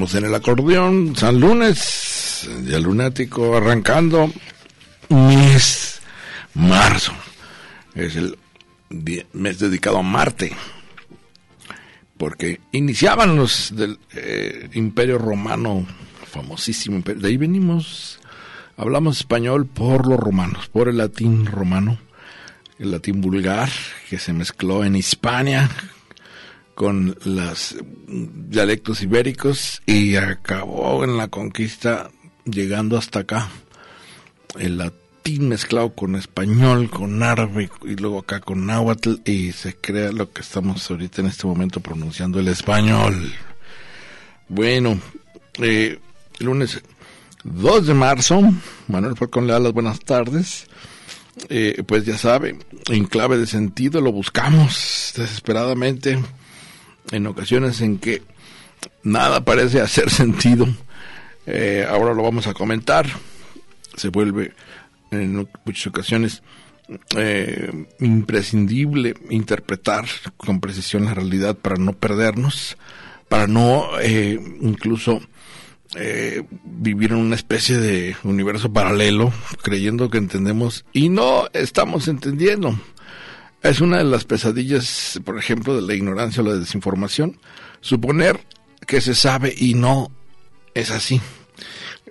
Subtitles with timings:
[0.00, 4.32] Estamos en el acordeón, San Lunes, ya lunático, arrancando
[5.10, 6.00] mes
[6.54, 7.12] marzo.
[7.94, 8.38] Es el
[9.34, 10.56] mes dedicado a Marte,
[12.16, 15.86] porque iniciaban los del eh, Imperio Romano,
[16.32, 17.20] famosísimo imperio.
[17.20, 18.20] De ahí venimos,
[18.78, 21.98] hablamos español por los romanos, por el latín romano,
[22.78, 23.68] el latín vulgar,
[24.08, 25.68] que se mezcló en Hispania
[26.80, 27.76] con los
[28.08, 32.10] dialectos ibéricos y acabó en la conquista
[32.46, 33.50] llegando hasta acá.
[34.58, 40.10] El latín mezclado con español, con árabe y luego acá con náhuatl y se crea
[40.10, 43.30] lo que estamos ahorita en este momento pronunciando el español.
[44.48, 44.98] Bueno,
[45.58, 45.98] eh,
[46.38, 46.80] lunes
[47.44, 48.40] 2 de marzo,
[48.88, 50.66] Manuel Falcón le da las buenas tardes.
[51.50, 52.56] Eh, pues ya sabe,
[52.88, 56.18] en clave de sentido lo buscamos desesperadamente
[57.10, 58.22] en ocasiones en que
[59.02, 60.66] nada parece hacer sentido.
[61.46, 63.06] Eh, ahora lo vamos a comentar.
[63.96, 64.52] Se vuelve
[65.10, 66.42] en muchas ocasiones
[67.16, 70.06] eh, imprescindible interpretar
[70.36, 72.76] con precisión la realidad para no perdernos,
[73.28, 75.20] para no eh, incluso
[75.94, 79.32] eh, vivir en una especie de universo paralelo,
[79.62, 82.76] creyendo que entendemos y no estamos entendiendo.
[83.62, 87.38] Es una de las pesadillas, por ejemplo, de la ignorancia o la desinformación,
[87.80, 88.40] suponer
[88.86, 90.10] que se sabe y no
[90.74, 91.20] es así.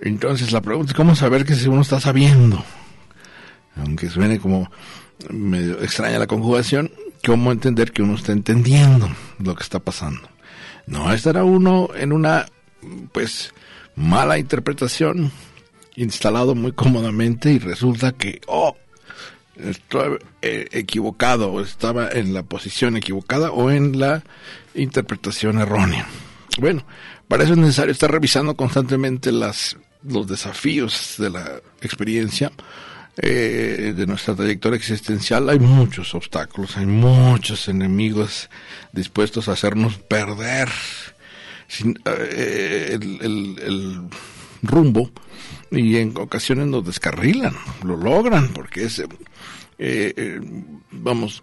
[0.00, 2.64] Entonces la pregunta es cómo saber que si uno está sabiendo,
[3.76, 4.70] aunque suene como
[5.28, 6.92] medio extraña la conjugación,
[7.24, 10.28] cómo entender que uno está entendiendo lo que está pasando.
[10.86, 12.46] No estará uno en una,
[13.12, 13.52] pues,
[13.94, 15.30] mala interpretación,
[15.96, 18.76] instalado muy cómodamente y resulta que, oh,
[19.64, 24.22] estoy eh, equivocado, estaba en la posición equivocada o en la
[24.74, 26.06] interpretación errónea.
[26.58, 26.84] Bueno,
[27.28, 32.52] para eso es necesario estar revisando constantemente las, los desafíos de la experiencia,
[33.16, 35.48] eh, de nuestra trayectoria existencial.
[35.48, 38.48] Hay muchos obstáculos, hay muchos enemigos
[38.92, 40.68] dispuestos a hacernos perder
[41.68, 44.08] sin, eh, el
[44.62, 45.10] rumbo
[45.70, 47.54] y en ocasiones nos descarrilan,
[47.84, 49.06] lo logran, porque es, eh,
[49.78, 50.40] eh,
[50.90, 51.42] vamos,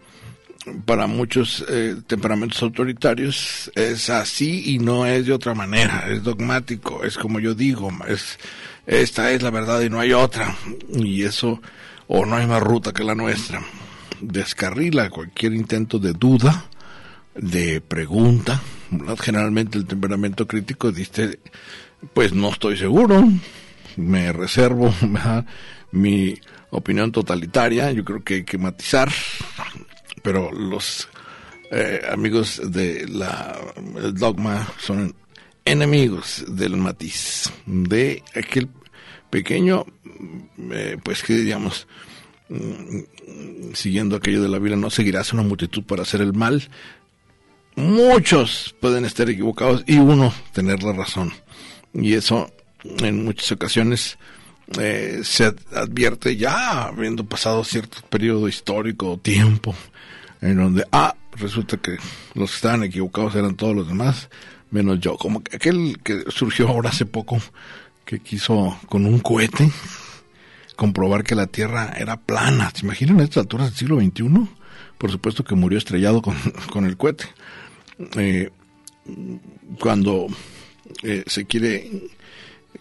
[0.86, 7.04] para muchos eh, temperamentos autoritarios es así y no es de otra manera, es dogmático,
[7.04, 8.38] es como yo digo, es
[8.86, 10.56] esta es la verdad y no hay otra,
[10.94, 11.62] y eso,
[12.08, 13.62] o no hay más ruta que la nuestra,
[14.22, 16.66] descarrila cualquier intento de duda,
[17.36, 18.62] de pregunta,
[19.20, 21.40] generalmente el temperamento crítico dice,
[22.14, 23.24] pues no estoy seguro,
[23.96, 24.94] me reservo
[25.92, 29.10] mi opinión totalitaria, yo creo que hay que matizar,
[30.22, 31.08] pero los
[31.72, 33.06] eh, amigos de
[34.14, 35.16] dogma son
[35.66, 38.70] enemigos del matiz, de aquel
[39.30, 39.86] pequeño,
[40.72, 41.88] eh, pues que diríamos,
[42.50, 46.70] mm, siguiendo aquello de la Biblia, no seguirás una multitud para hacer el mal.
[47.76, 51.34] Muchos pueden estar equivocados y uno tener la razón.
[51.94, 52.52] Y eso
[53.00, 54.18] en muchas ocasiones
[54.80, 59.74] eh, se ad- advierte ya habiendo pasado cierto periodo histórico o tiempo
[60.42, 61.98] en donde, ah, resulta que
[62.36, 64.30] los que estaban equivocados eran todos los demás,
[64.70, 65.18] menos yo.
[65.18, 67.40] Como que aquel que surgió ahora hace poco,
[68.06, 69.72] que quiso con un cohete
[70.76, 72.72] comprobar que la Tierra era plana.
[72.76, 74.48] ¿Se imaginan a estas alturas del siglo XXI?
[75.00, 76.36] Por supuesto que murió estrellado con,
[76.72, 77.26] con el cohete.
[78.16, 78.52] Eh,
[79.80, 80.28] cuando
[81.04, 81.90] eh, se quiere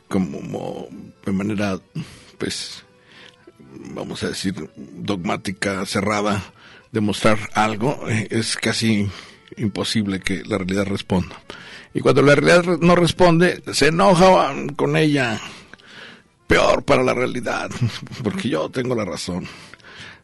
[0.09, 0.89] como
[1.25, 1.79] de manera
[2.39, 2.85] pues
[3.95, 6.43] vamos a decir dogmática cerrada
[6.93, 9.09] demostrar algo eh, es casi
[9.57, 11.41] imposible que la realidad responda.
[11.95, 15.41] Y cuando la realidad re- no responde se enoja con ella.
[16.47, 17.71] Peor para la realidad
[18.23, 19.47] porque yo tengo la razón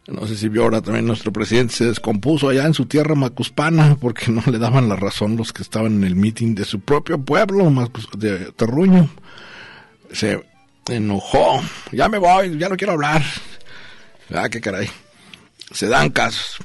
[0.09, 3.97] No sé si vio ahora también nuestro presidente se descompuso allá en su tierra macuspana
[4.01, 7.19] porque no le daban la razón los que estaban en el meeting de su propio
[7.19, 7.71] pueblo,
[8.17, 9.09] de Terruño.
[10.11, 10.43] Se
[10.89, 11.63] enojó.
[11.93, 13.23] Ya me voy, ya no quiero hablar.
[14.35, 14.91] Ah, qué caray.
[15.71, 16.57] Se dan casos.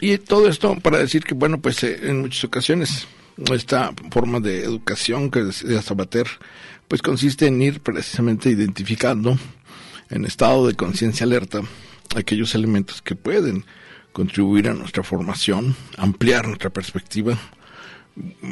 [0.00, 3.06] Y todo esto para decir que, bueno, pues eh, en muchas ocasiones
[3.52, 6.26] esta forma de educación que decía Sabater,
[6.88, 9.38] pues consiste en ir precisamente identificando
[10.10, 11.60] en estado de conciencia alerta
[12.16, 13.64] aquellos elementos que pueden
[14.12, 17.38] contribuir a nuestra formación, ampliar nuestra perspectiva,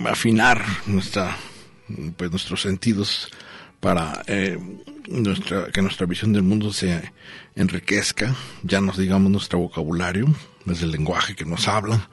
[0.06, 1.36] afinar nuestra,
[2.16, 3.30] pues, nuestros sentidos
[3.80, 4.58] para eh,
[5.08, 7.12] nuestra, que nuestra visión del mundo se
[7.54, 10.34] enriquezca, ya nos digamos nuestro vocabulario,
[10.66, 12.08] es el lenguaje que nos habla,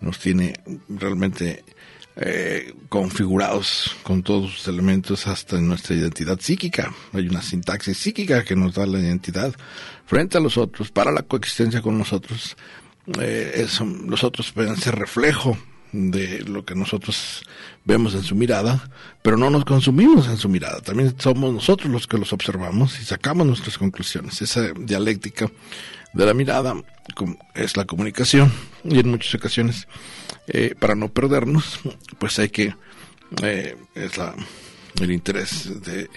[0.00, 0.54] nos tiene
[0.88, 1.64] realmente
[2.16, 6.94] eh, configurados con todos los elementos hasta en nuestra identidad psíquica.
[7.12, 9.54] Hay una sintaxis psíquica que nos da la identidad
[10.06, 12.56] frente a los otros, para la coexistencia con nosotros.
[13.20, 15.56] Eh, eso, los otros pueden ser reflejo
[15.92, 17.44] de lo que nosotros
[17.84, 18.90] vemos en su mirada,
[19.22, 20.80] pero no nos consumimos en su mirada.
[20.80, 24.42] También somos nosotros los que los observamos y sacamos nuestras conclusiones.
[24.42, 25.50] Esa dialéctica
[26.12, 26.74] de la mirada
[27.54, 28.52] es la comunicación
[28.84, 29.86] y en muchas ocasiones
[30.48, 31.80] eh, para no perdernos
[32.18, 32.74] pues hay que
[33.42, 34.34] eh, es la,
[35.00, 36.08] el interés de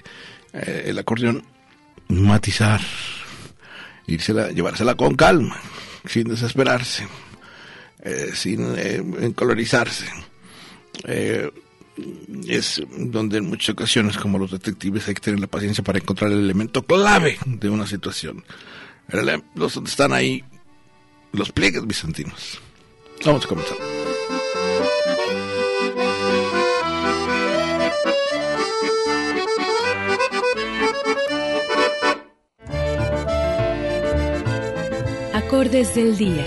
[0.53, 1.43] eh, el acordeón
[2.07, 2.79] matizar
[4.09, 5.59] írsela, llevársela con calma
[6.05, 7.07] sin desesperarse
[8.33, 8.77] sin
[9.21, 10.05] encolorizarse
[12.47, 16.31] es donde en muchas ocasiones como los detectives hay que tener la paciencia para encontrar
[16.31, 18.45] el elemento clave de una situación
[19.55, 20.43] los están ahí
[21.31, 22.59] los pliegues bizantinos.
[23.25, 23.98] Vamos a comenzar.
[35.49, 36.45] Acordes del día.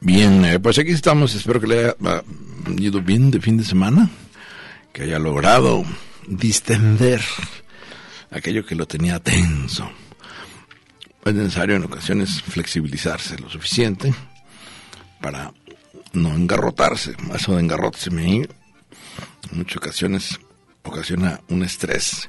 [0.00, 1.36] Bien, eh, pues aquí estamos.
[1.36, 2.22] Espero que le haya ah,
[2.76, 4.10] ido bien de fin de semana,
[4.92, 5.84] que haya logrado
[6.26, 7.22] distender
[8.32, 9.88] aquello que lo tenía tenso.
[11.24, 14.12] Es necesario en ocasiones flexibilizarse lo suficiente
[15.20, 15.52] para
[16.12, 17.14] no engarrotarse.
[17.34, 18.48] Eso de engarrotarse en
[19.52, 20.38] muchas ocasiones
[20.82, 22.28] ocasiona un estrés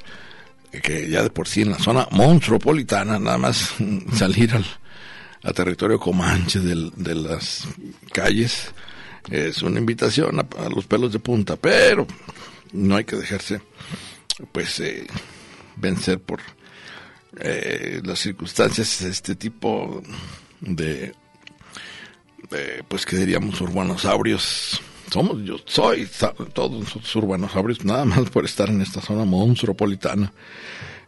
[0.84, 3.74] que ya de por sí en la zona monstruopolitana, nada más
[4.14, 4.66] salir al,
[5.44, 7.68] a territorio comanche de, las
[8.12, 8.72] calles.
[9.30, 12.08] Es una invitación a, los pelos de punta, pero
[12.74, 13.62] no hay que dejarse
[14.52, 15.06] pues eh,
[15.76, 16.40] vencer por
[17.40, 20.02] eh, las circunstancias de este tipo
[20.62, 21.14] de,
[22.88, 24.82] pues que diríamos urbanosaurios.
[25.12, 26.08] Somos yo soy
[26.54, 30.32] todos nosotros urbanosaurios nada más por estar en esta zona monstruopolitana.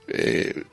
[0.08, 0.64] Eh,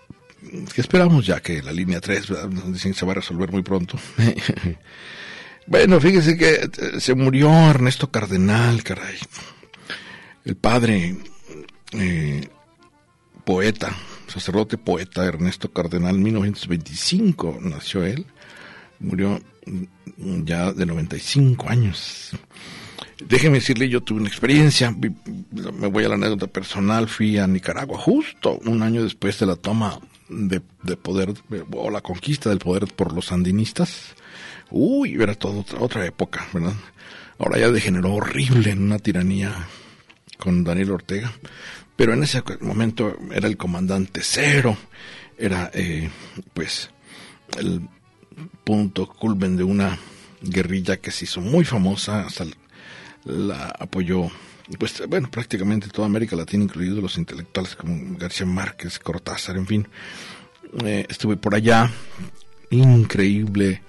[0.77, 2.27] esperamos ya que la línea 3
[2.67, 3.99] dicen que se va a resolver muy pronto.
[5.67, 9.19] bueno, fíjese que eh, se murió Ernesto Cardenal, caray.
[10.45, 11.17] El padre,
[11.93, 12.49] eh,
[13.45, 13.95] poeta,
[14.27, 18.27] sacerdote poeta Ernesto Cardenal, 1925 nació él,
[18.99, 19.41] murió
[20.17, 22.31] ya de 95 años.
[23.25, 27.99] Déjeme decirle, yo tuve una experiencia, me voy a la anécdota personal, fui a Nicaragua
[27.99, 30.61] justo un año después de la toma de,
[30.97, 31.35] poder,
[31.73, 34.15] o la conquista del poder por los sandinistas,
[34.71, 36.75] uy, era toda otra, otra época, ¿verdad?
[37.39, 39.53] Ahora ya degeneró horrible en una tiranía
[40.39, 41.33] con Daniel Ortega,
[41.97, 44.77] pero en ese momento era el comandante cero,
[45.37, 46.09] era eh,
[46.55, 46.91] pues
[47.59, 47.83] el
[48.65, 49.99] punto culmen de una
[50.43, 52.45] guerrilla que se hizo muy famosa, hasta
[53.25, 54.31] la apoyó
[54.77, 59.89] pues bueno, prácticamente toda América Latina, incluidos los intelectuales como García Márquez, Cortázar, en fin.
[60.85, 61.91] Eh, estuve por allá,
[62.71, 63.83] increíble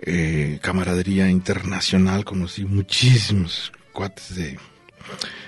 [0.00, 4.58] eh, camaradería internacional, conocí muchísimos cuates de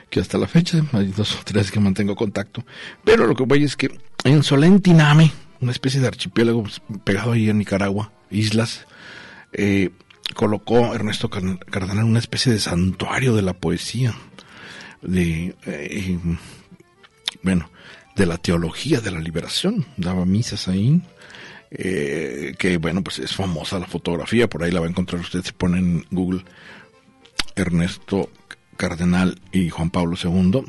[0.08, 2.64] que hasta la fecha hay dos o tres que mantengo contacto,
[3.04, 3.90] pero lo que voy es que
[4.24, 5.30] en Solentiname,
[5.60, 8.86] una especie de archipiélago pues, pegado ahí en Nicaragua, islas,
[9.52, 9.90] eh,
[10.34, 14.14] colocó Ernesto Cardenal una especie de santuario de la poesía
[15.02, 16.18] de, eh,
[17.42, 17.70] bueno,
[18.16, 21.00] de la teología de la liberación, daba misas ahí,
[21.70, 25.42] eh, que bueno, pues es famosa la fotografía, por ahí la va a encontrar usted,
[25.42, 26.44] se pone en Google
[27.56, 28.30] Ernesto
[28.76, 30.64] Cardenal y Juan Pablo II,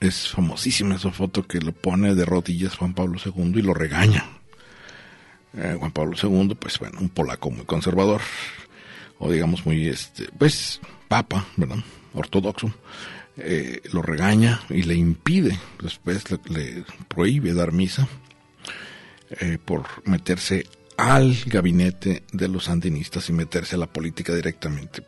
[0.00, 4.37] es famosísima esa foto que lo pone de rodillas Juan Pablo II y lo regaña.
[5.56, 8.20] Eh, Juan Pablo II, pues bueno, un polaco muy conservador,
[9.18, 11.78] o digamos muy, este, pues, papa, ¿verdad?
[12.14, 12.72] Ortodoxo,
[13.40, 18.08] eh, lo regaña y le impide, después le, prohíbe dar misa
[19.30, 25.04] eh, por meterse al gabinete de los sandinistas y meterse a la política directamente,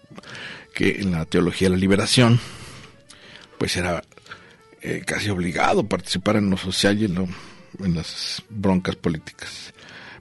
[0.72, 2.38] que en la teología de la liberación,
[3.58, 4.04] pues era
[4.80, 7.34] eh, casi obligado a participar en lo social y en,
[7.80, 9.74] en las broncas políticas.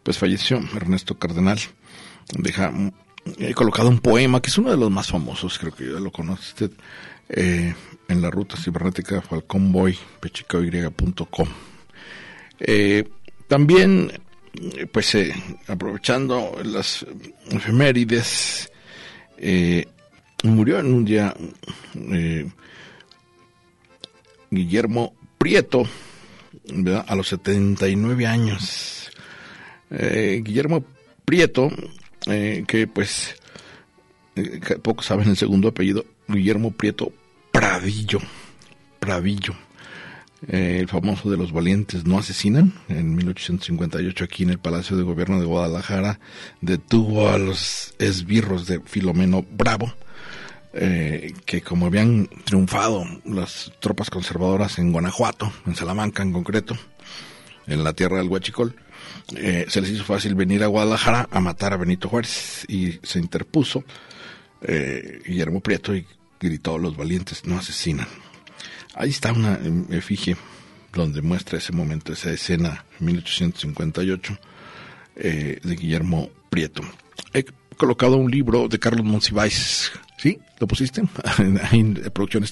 [0.09, 1.59] Pues falleció Ernesto Cardenal,
[2.33, 2.73] deja
[3.37, 6.11] he colocado un poema que es uno de los más famosos, creo que ya lo
[6.11, 6.71] conoce usted,
[7.29, 7.75] eh,
[8.07, 9.95] en la ruta cibernética falconboy.
[12.59, 13.07] Eh,
[13.47, 14.11] también,
[14.91, 15.31] pues eh,
[15.67, 17.05] aprovechando las
[17.51, 18.71] efemérides,
[20.41, 21.35] murió en un día
[24.49, 25.87] Guillermo Prieto,
[27.05, 28.98] a los 79 años.
[29.89, 30.83] Guillermo
[31.25, 31.71] Prieto
[32.27, 33.35] eh, que pues
[34.35, 37.11] eh, pocos saben el segundo apellido, Guillermo Prieto
[37.51, 38.19] Pradillo,
[38.99, 39.53] Pradillo,
[40.47, 45.03] eh, el famoso de los valientes no asesinan, en 1858 aquí en el Palacio de
[45.03, 46.19] Gobierno de Guadalajara,
[46.61, 49.93] detuvo a los esbirros de Filomeno Bravo,
[50.71, 56.77] que como habían triunfado las tropas conservadoras en Guanajuato, en Salamanca en concreto,
[57.65, 58.75] en la tierra del Huachicol,
[59.35, 63.19] eh, se les hizo fácil venir a Guadalajara a matar a Benito Juárez y se
[63.19, 63.83] interpuso
[64.61, 66.05] eh, Guillermo Prieto y
[66.39, 68.07] gritó los valientes no asesinan.
[68.95, 69.59] Ahí está una
[69.91, 70.35] efigie
[70.93, 74.37] donde muestra ese momento, esa escena, 1858,
[75.15, 76.81] eh, de Guillermo Prieto.
[77.33, 77.45] He
[77.77, 80.39] colocado un libro de Carlos Monsiváis, ¿sí?
[80.59, 81.03] ¿Lo pusiste?
[82.13, 82.43] producción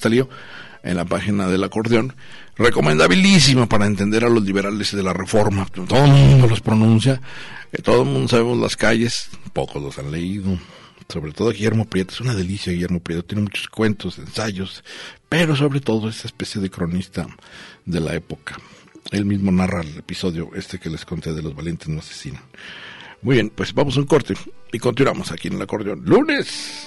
[0.82, 2.14] en la página del acordeón,
[2.58, 5.66] recomendabilísimo para entender a los liberales de la reforma.
[5.66, 7.20] Todo el mundo los pronuncia,
[7.72, 10.58] eh, todo el mundo sabemos las calles, pocos los han leído.
[11.08, 14.84] Sobre todo Guillermo Prieto, es una delicia Guillermo Prieto, tiene muchos cuentos, ensayos,
[15.28, 17.26] pero sobre todo esa especie de cronista
[17.86, 18.58] de la época.
[19.10, 22.42] Él mismo narra el episodio este que les conté de los valientes no asesinan.
[23.22, 24.34] Muy bien, pues vamos a un corte
[24.70, 26.02] y continuamos aquí en el acordeón.
[26.04, 26.86] Lunes.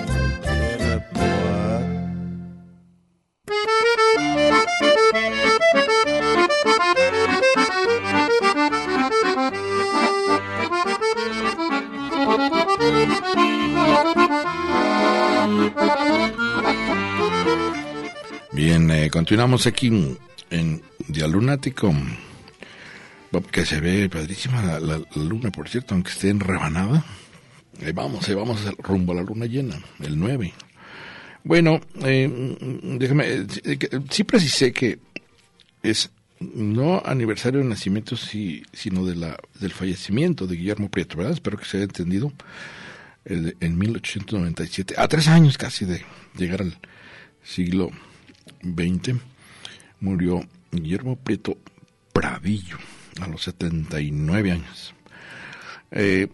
[19.31, 20.17] Continuamos aquí
[20.49, 21.95] en Dialunático,
[23.49, 27.05] que se ve padrísima la, luna, por cierto, aunque esté en rebanada.
[27.81, 30.51] Ahí vamos, ahí vamos rumbo a la luna llena, el 9.
[31.45, 32.57] Bueno, eh,
[32.99, 33.25] déjame,
[33.63, 34.99] eh, sí precisé que
[35.81, 36.11] es
[36.41, 41.35] no aniversario de nacimiento, sí, sino de la, del fallecimiento de Guillermo Prieto, ¿verdad?
[41.35, 42.33] Espero que se haya entendido.
[43.23, 46.03] en 1897, a tres años casi de
[46.35, 46.77] llegar al
[47.43, 47.91] siglo
[48.63, 49.19] XX,
[49.99, 51.57] murió Guillermo Prieto
[52.13, 52.77] Pradillo
[53.21, 54.93] a los 79 años.
[55.91, 56.27] Eh,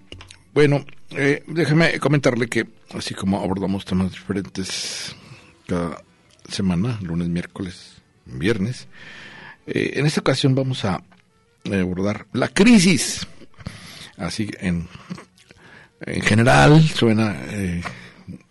[0.54, 5.16] bueno, eh, déjeme comentarle que así como abordamos temas diferentes
[5.68, 6.02] cada
[6.50, 8.88] semana, lunes, miércoles, viernes,
[9.66, 11.04] eh, en esta ocasión vamos a
[11.66, 13.28] abordar la crisis.
[14.18, 14.88] Así en,
[16.02, 17.82] en general suena eh,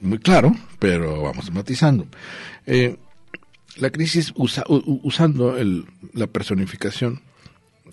[0.00, 2.06] muy claro, pero vamos matizando.
[2.66, 2.97] Eh,
[3.76, 7.21] la crisis usando el, la personificación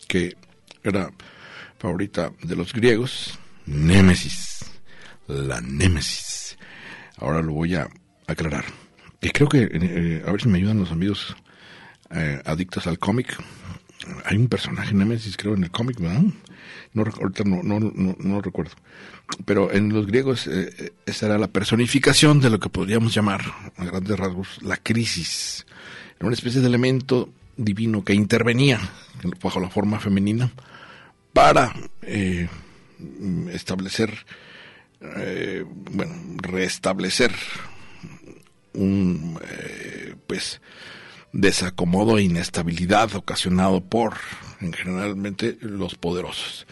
[0.07, 0.35] que
[0.83, 1.11] era
[1.77, 4.65] favorita de los griegos, Némesis,
[5.27, 6.57] la Némesis.
[7.17, 7.89] Ahora lo voy a
[8.27, 8.65] aclarar.
[9.21, 11.35] Y creo que, a ver si me ayudan los amigos
[12.11, 13.35] eh, adictos al cómic.
[14.25, 16.23] Hay un personaje Némesis, creo, en el cómic, ¿verdad?
[16.93, 18.73] No, ahorita no, no, no, no recuerdo.
[19.45, 23.41] Pero en los griegos eh, esa era la personificación de lo que podríamos llamar,
[23.77, 25.65] a grandes rasgos, la crisis.
[26.17, 28.79] Era una especie de elemento divino que intervenía
[29.41, 30.51] bajo la forma femenina
[31.34, 32.48] para eh,
[33.51, 34.13] establecer,
[35.01, 37.32] eh, bueno, restablecer
[38.74, 40.62] un, eh, pues,
[41.32, 44.15] desacomodo e inestabilidad ocasionado por,
[44.62, 46.67] en generalmente, los poderosos.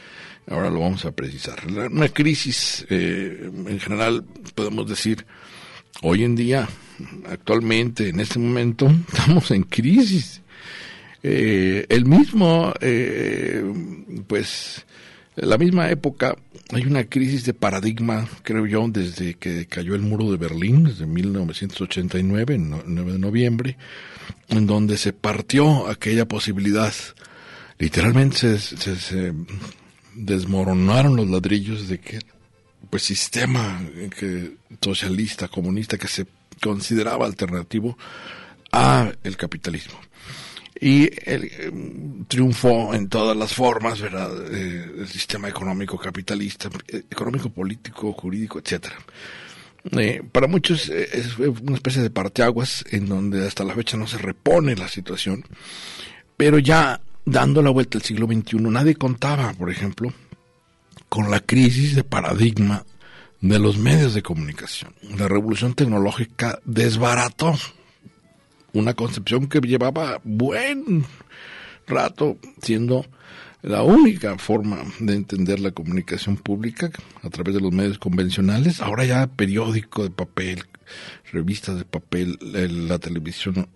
[0.48, 1.60] Ahora lo vamos a precisar.
[1.68, 5.26] Una crisis, en general, podemos decir,
[6.02, 6.68] hoy en día,
[7.30, 10.42] actualmente, en este momento, estamos en crisis.
[11.24, 13.64] Eh, el mismo, eh,
[14.28, 14.86] pues,
[15.36, 16.36] la misma época
[16.72, 21.06] hay una crisis de paradigma, creo yo, desde que cayó el muro de Berlín, desde
[21.06, 23.78] 1989, en 9 de noviembre,
[24.50, 26.94] en donde se partió aquella posibilidad.
[27.78, 29.34] Literalmente se,
[30.16, 32.20] desmoronaron los ladrillos de que
[32.90, 33.82] pues sistema
[34.18, 36.26] que socialista, comunista que se
[36.62, 37.98] consideraba alternativo
[38.72, 40.00] a el capitalismo
[40.82, 41.72] y el, eh,
[42.28, 44.32] triunfó en todas las formas, ¿verdad?
[44.52, 48.96] Eh, el sistema económico capitalista, eh, económico, político, jurídico, etcétera.
[50.32, 54.76] para muchos es una especie de parteaguas en donde hasta la fecha no se repone
[54.76, 55.44] la situación,
[56.38, 60.14] pero ya dando la vuelta al siglo XXI, nadie contaba, por ejemplo,
[61.10, 62.86] con la crisis de paradigma
[63.42, 64.94] de los medios de comunicación.
[65.18, 67.56] La revolución tecnológica desbarató
[68.74, 71.06] una concepción que llevaba buen
[71.88, 73.06] rato siendo
[73.62, 76.90] la única forma de entender la comunicación pública
[77.22, 78.82] a través de los medios convencionales.
[78.82, 80.64] Ahora ya periódico de papel,
[81.32, 83.68] revistas de papel, la televisión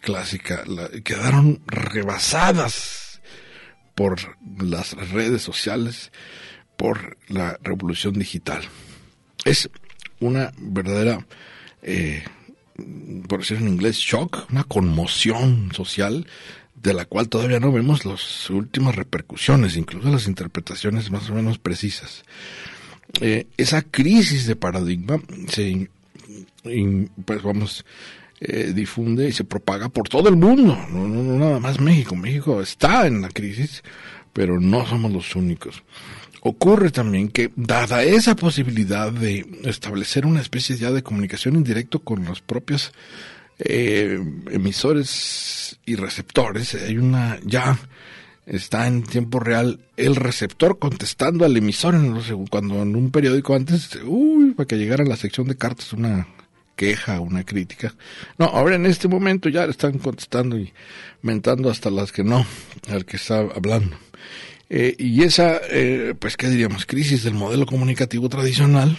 [0.00, 0.64] clásica,
[1.04, 3.20] quedaron rebasadas
[3.94, 6.10] por las redes sociales,
[6.76, 8.62] por la revolución digital.
[9.44, 9.70] Es
[10.20, 11.24] una verdadera
[11.82, 12.24] eh,
[13.28, 16.26] por decir en inglés, shock, una conmoción social
[16.74, 21.58] de la cual todavía no vemos las últimas repercusiones, incluso las interpretaciones más o menos
[21.58, 22.24] precisas.
[23.20, 25.88] Eh, esa crisis de paradigma se,
[27.24, 27.84] pues vamos,
[28.40, 32.16] eh, difunde y se propaga por todo el mundo, no, no, no nada más México.
[32.16, 33.82] México está en la crisis,
[34.32, 35.82] pero no somos los únicos.
[36.46, 42.26] Ocurre también que, dada esa posibilidad de establecer una especie ya de comunicación indirecto con
[42.26, 42.92] los propios
[43.58, 47.78] eh, emisores y receptores, hay una ya
[48.44, 53.98] está en tiempo real el receptor contestando al emisor en cuando en un periódico antes,
[54.04, 56.28] uy, para que llegara a la sección de cartas una
[56.76, 57.94] queja, una crítica.
[58.36, 60.74] No, ahora en este momento ya están contestando y
[61.22, 62.44] mentando hasta las que no,
[62.90, 63.96] al que está hablando.
[64.70, 66.86] Eh, y esa, eh, pues, ¿qué diríamos?
[66.86, 68.98] Crisis del modelo comunicativo tradicional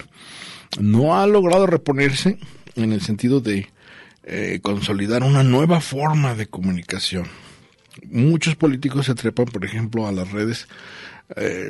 [0.79, 2.37] no ha logrado reponerse
[2.75, 3.67] en el sentido de
[4.23, 7.25] eh, consolidar una nueva forma de comunicación.
[8.09, 10.67] Muchos políticos se trepan, por ejemplo, a las redes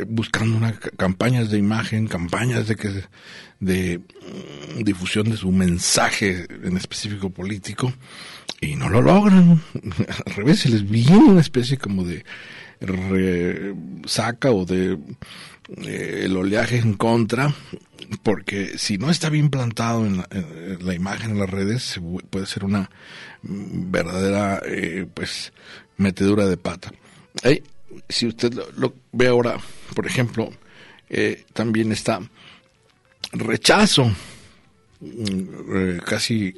[0.10, 2.90] buscando una, campañas de imagen, campañas de, que,
[3.62, 7.94] de mm, difusión de su mensaje en específico político
[8.60, 9.62] y no lo logran.
[10.26, 12.26] Al revés, se les viene una especie como de
[14.06, 14.98] saca o de
[15.78, 17.54] eh, el oleaje en contra,
[18.22, 20.24] porque si no está bien plantado en
[20.80, 22.92] la, imagen en las redes, puede ser una
[23.42, 25.54] verdadera eh, pues
[25.98, 26.92] metedura de pata.
[28.10, 29.58] si usted lo, ve ahora,
[29.96, 30.52] por ejemplo,
[31.10, 32.20] eh, también está
[33.32, 34.12] rechazo
[35.00, 36.56] mm, casi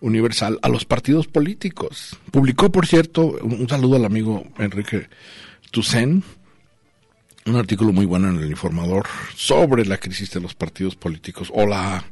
[0.00, 2.16] universal a los partidos políticos.
[2.30, 5.08] Publicó, por cierto, un saludo al amigo Enrique
[5.74, 6.22] Tucen,
[7.46, 11.66] un artículo muy bueno en el informador sobre la crisis de los partidos políticos o
[11.66, 12.04] la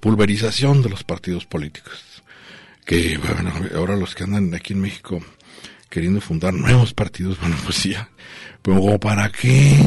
[0.00, 2.24] pulverización de los partidos políticos.
[2.84, 5.20] Que, bueno, ahora los que andan aquí en México
[5.88, 8.10] queriendo fundar nuevos partidos, bueno, pues ya,
[8.62, 9.78] pero ¿para qué?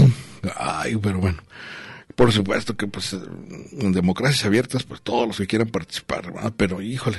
[0.56, 1.40] Ay, pero bueno,
[2.16, 3.14] por supuesto que pues
[3.74, 7.18] en democracias abiertas, pues todos los que quieran participar, pero híjole,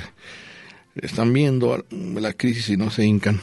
[0.95, 3.39] están viendo la crisis y no se hincan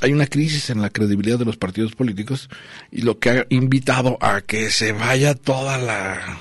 [0.00, 2.48] hay una crisis en la credibilidad de los partidos políticos
[2.90, 6.38] y lo que ha invitado a que se vaya toda la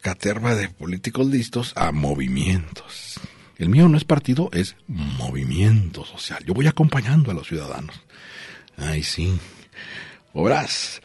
[0.00, 3.20] caterva de políticos listos a movimientos.
[3.58, 6.42] El mío no es partido, es movimiento social.
[6.46, 7.94] Yo voy acompañando a los ciudadanos.
[8.76, 9.38] Ay, sí.
[10.32, 11.02] Obras.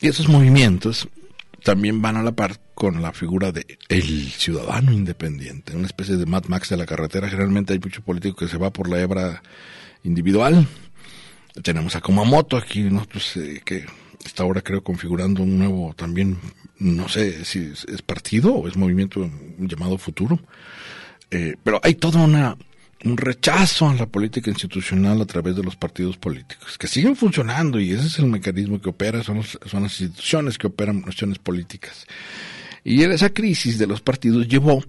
[0.00, 1.08] Y esos movimientos
[1.62, 6.26] también van a la par con la figura de el ciudadano independiente, una especie de
[6.26, 7.28] Mad Max de la carretera.
[7.28, 9.42] Generalmente hay mucho político que se va por la hebra
[10.02, 10.66] individual
[11.60, 13.84] tenemos a Kumamoto aquí, nosotros eh, que
[14.24, 16.38] está ahora creo configurando un nuevo también,
[16.78, 20.40] no sé si es, partido o es movimiento llamado Futuro.
[21.30, 22.56] Eh, pero hay todo una,
[23.04, 27.80] un rechazo a la política institucional a través de los partidos políticos, que siguen funcionando
[27.80, 32.06] y ese es el mecanismo que opera, son, son las instituciones que operan cuestiones políticas.
[32.84, 34.82] Y esa crisis de los partidos llevó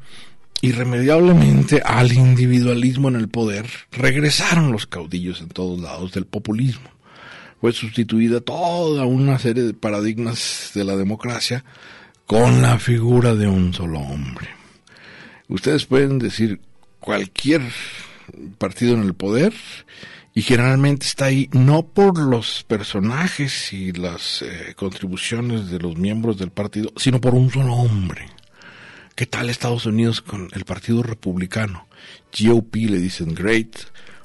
[0.64, 6.90] irremediablemente al individualismo en el poder, regresaron los caudillos en todos lados del populismo.
[7.60, 11.66] Fue sustituida toda una serie de paradigmas de la democracia
[12.26, 14.48] con la figura de un solo hombre.
[15.50, 16.62] Ustedes pueden decir
[17.02, 17.62] cualquier
[18.58, 19.54] partido en el poder
[20.34, 26.38] y generalmente está ahí no por los personajes y las eh, contribuciones de los miembros
[26.38, 28.30] del partido, sino por un solo hombre.
[29.16, 31.88] ¿Qué tal Estados Unidos con el Partido Republicano?
[32.38, 33.76] GOP le dicen Great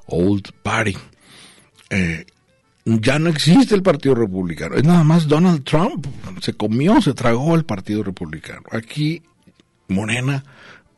[0.07, 0.97] Old Party.
[1.91, 2.25] Eh,
[2.85, 4.77] ya no existe el Partido Republicano.
[4.77, 6.07] Es nada más Donald Trump.
[6.41, 8.63] Se comió, se tragó el Partido Republicano.
[8.71, 9.23] Aquí,
[9.89, 10.43] Morena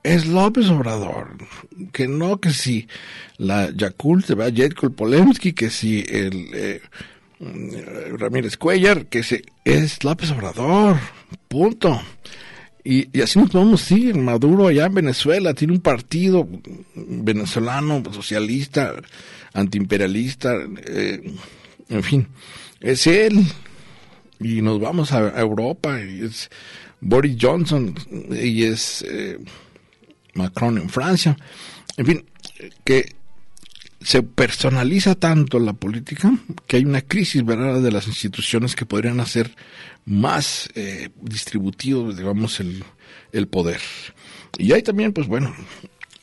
[0.04, 1.36] es López Obrador.
[1.92, 2.86] Que no, que si
[3.38, 6.80] la Yakult se va a Polemski, que si el eh,
[8.18, 10.96] Ramírez Cuellar, que se, es López Obrador.
[11.48, 12.00] Punto.
[12.82, 14.16] Y, y, así nos podemos ir.
[14.16, 16.48] Maduro allá en Venezuela tiene un partido
[16.94, 18.94] venezolano, socialista,
[19.52, 20.54] antiimperialista,
[20.86, 21.34] eh,
[21.88, 22.28] en fin,
[22.80, 23.44] es él.
[24.38, 26.50] Y nos vamos a, Europa, y es
[27.00, 27.94] Boris Johnson,
[28.30, 29.38] y es eh,
[30.34, 31.36] Macron en Francia.
[31.98, 32.24] En fin,
[32.84, 33.19] que
[34.00, 36.32] se personaliza tanto la política
[36.66, 39.54] que hay una crisis verdad de las instituciones que podrían hacer
[40.06, 42.84] más eh, distributivo digamos el,
[43.32, 43.80] el, poder.
[44.58, 45.54] Y hay también pues bueno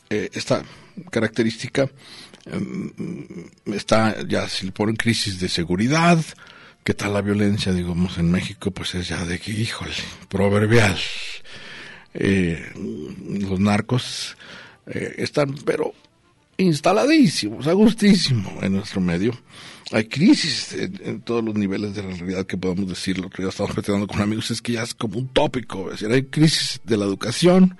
[0.10, 0.64] eh, esta
[1.12, 1.90] característica
[2.52, 6.20] mm, está ya si le ponen crisis de seguridad
[6.84, 9.94] qué tal la violencia digamos en México pues es ya de que híjole
[10.30, 10.98] proverbial.
[12.14, 14.36] Eh, los narcos
[14.88, 15.94] eh, están pero
[16.58, 19.34] instaladísimos, a gustísimo en nuestro medio.
[19.92, 23.20] Hay crisis en, todos los niveles de la realidad que podemos decir.
[23.20, 25.86] Lo que ya estamos platicando con amigos es que ya es como un tópico.
[25.92, 27.78] Es decir, hay crisis de la educación,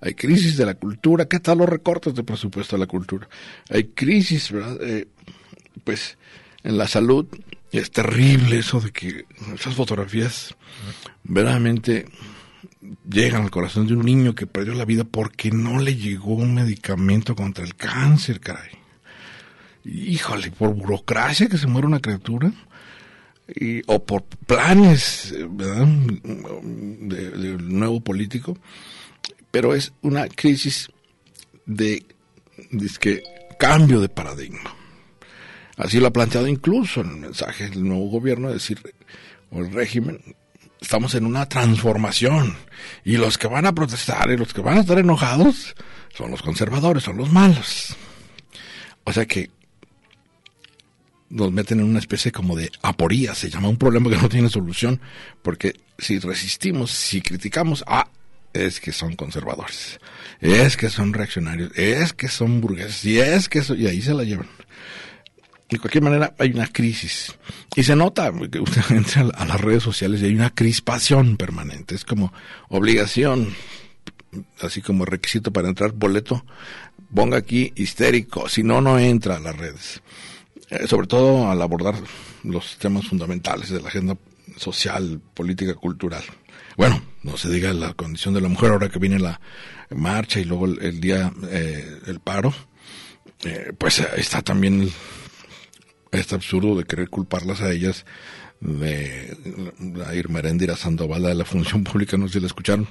[0.00, 1.26] hay crisis de la cultura.
[1.26, 3.28] ¿Qué tal los recortes de presupuesto de la cultura?
[3.68, 4.78] Hay crisis, ¿verdad?
[4.80, 5.06] Eh,
[5.84, 6.16] pues
[6.62, 7.26] en la salud.
[7.72, 10.56] Es terrible eso de que esas fotografías
[11.22, 12.06] verdaderamente
[13.08, 16.54] llegan al corazón de un niño que perdió la vida porque no le llegó un
[16.54, 18.70] medicamento contra el cáncer, caray.
[19.84, 22.52] Híjole, por burocracia que se muere una criatura.
[23.86, 25.86] O por planes ¿verdad?
[25.86, 28.56] del nuevo político,
[29.50, 30.88] pero es una crisis
[31.66, 32.04] de,
[32.70, 33.22] de
[33.58, 34.76] cambio de paradigma.
[35.76, 38.78] Así lo ha planteado incluso en el mensaje del nuevo gobierno, es decir,
[39.50, 40.20] o el régimen,
[40.80, 42.56] estamos en una transformación.
[43.04, 45.74] Y los que van a protestar y los que van a estar enojados
[46.14, 47.96] son los conservadores, son los malos.
[49.04, 49.50] O sea que
[51.28, 54.48] nos meten en una especie como de aporía, se llama un problema que no tiene
[54.48, 55.00] solución,
[55.42, 58.08] porque si resistimos, si criticamos, ah,
[58.52, 60.00] es que son conservadores,
[60.40, 64.24] es que son reaccionarios, es que son burgueses, y es que y ahí se la
[64.24, 64.48] llevan
[65.70, 67.34] de cualquier manera hay una crisis.
[67.76, 71.94] Y se nota que usted entra a las redes sociales y hay una crispación permanente.
[71.94, 72.32] Es como
[72.68, 73.54] obligación,
[74.60, 76.44] así como requisito para entrar boleto,
[77.14, 80.02] ponga aquí histérico, si no, no entra a las redes.
[80.70, 81.94] Eh, sobre todo al abordar
[82.44, 84.16] los temas fundamentales de la agenda
[84.56, 86.22] social, política, cultural.
[86.76, 89.40] Bueno, no se diga la condición de la mujer ahora que viene la
[89.90, 92.54] marcha y luego el, día eh, el paro.
[93.44, 94.92] Eh, pues está también el,
[96.12, 98.04] este absurdo de querer culparlas a ellas
[98.60, 99.36] de
[99.94, 102.88] la Irmeréndira Sandoval de la función pública, no sé si la escucharon,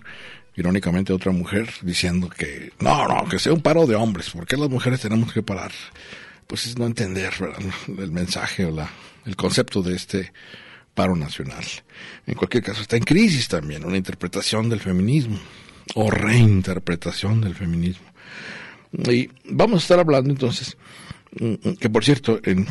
[0.55, 4.57] irónicamente otra mujer diciendo que no, no, que sea un paro de hombres, ¿por qué
[4.57, 5.71] las mujeres tenemos que parar?
[6.47, 7.31] Pues es no entender
[7.87, 8.89] el mensaje o la,
[9.25, 10.33] el concepto de este
[10.95, 11.63] paro nacional.
[12.25, 15.39] En cualquier caso, está en crisis también una interpretación del feminismo
[15.95, 18.05] o reinterpretación del feminismo.
[18.91, 20.75] Y vamos a estar hablando entonces,
[21.39, 22.65] mm, que por cierto, en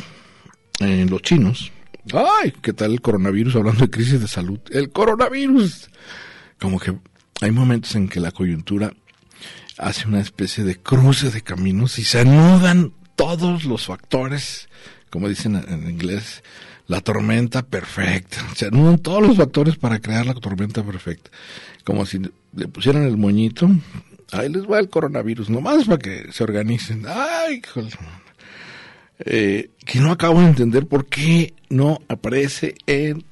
[0.79, 1.71] en los chinos.
[2.13, 3.55] Ay, ¿qué tal el coronavirus?
[3.55, 4.59] Hablando de crisis de salud.
[4.71, 5.89] El coronavirus.
[6.59, 6.95] Como que
[7.41, 8.93] hay momentos en que la coyuntura
[9.77, 14.69] hace una especie de cruce de caminos y se anudan todos los factores,
[15.09, 16.43] como dicen en inglés,
[16.87, 18.37] la tormenta perfecta.
[18.55, 21.29] Se anudan todos los factores para crear la tormenta perfecta.
[21.83, 22.19] Como si
[22.53, 23.69] le pusieran el moñito.
[24.31, 27.03] Ahí les va el coronavirus, nomás para que se organicen.
[27.07, 27.97] Ay, joder
[29.19, 33.25] eh, que no acabo de entender por qué no aparece en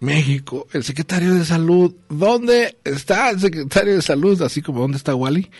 [0.00, 1.94] México el secretario de salud.
[2.08, 4.40] ¿Dónde está el secretario de salud?
[4.42, 5.50] Así como dónde está Wally.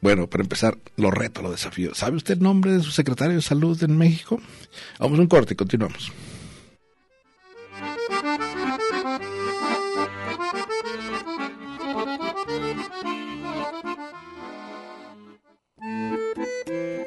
[0.00, 1.94] Bueno, para empezar, lo reto, lo desafío.
[1.94, 4.40] ¿Sabe usted el nombre de su secretario de salud en México?
[4.98, 6.12] Vamos a un corte, continuamos.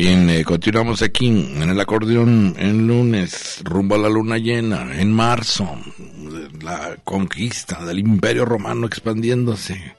[0.00, 5.10] Bien, eh, continuamos aquí en el acordeón en lunes, rumbo a la luna llena, en
[5.10, 5.76] marzo,
[6.62, 9.96] la conquista del imperio romano expandiéndose.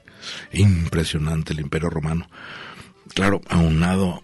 [0.52, 2.30] Impresionante el imperio romano.
[3.12, 4.22] Claro, aunado,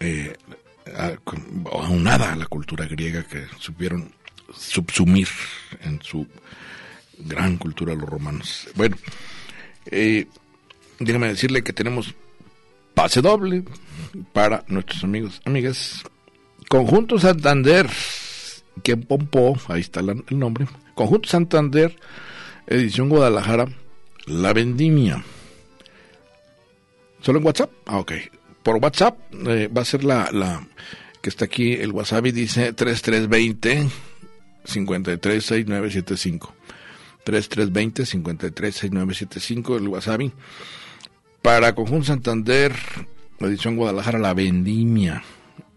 [0.00, 0.36] eh,
[1.70, 4.12] aunada a la cultura griega que supieron
[4.52, 5.28] subsumir
[5.80, 6.26] en su
[7.18, 8.66] gran cultura los romanos.
[8.74, 8.96] Bueno,
[9.92, 10.26] eh,
[10.98, 12.16] déjame decirle que tenemos
[12.98, 13.62] pase doble
[14.32, 16.02] para nuestros amigos, amigas.
[16.68, 17.88] Conjunto Santander,
[18.82, 20.66] que pompó, ahí está el nombre.
[20.96, 21.94] Conjunto Santander,
[22.66, 23.68] edición Guadalajara,
[24.26, 25.22] La Vendimia.
[27.20, 27.70] ¿Solo en WhatsApp?
[27.86, 28.12] Ah, ok.
[28.64, 30.66] Por WhatsApp eh, va a ser la, la
[31.22, 33.90] que está aquí, el WhatsApp y dice 3320
[34.64, 36.52] 536975.
[37.22, 40.20] 3320 536975 el WhatsApp.
[41.42, 42.74] Para Conjunto Santander,
[43.40, 45.22] edición Guadalajara, la vendimia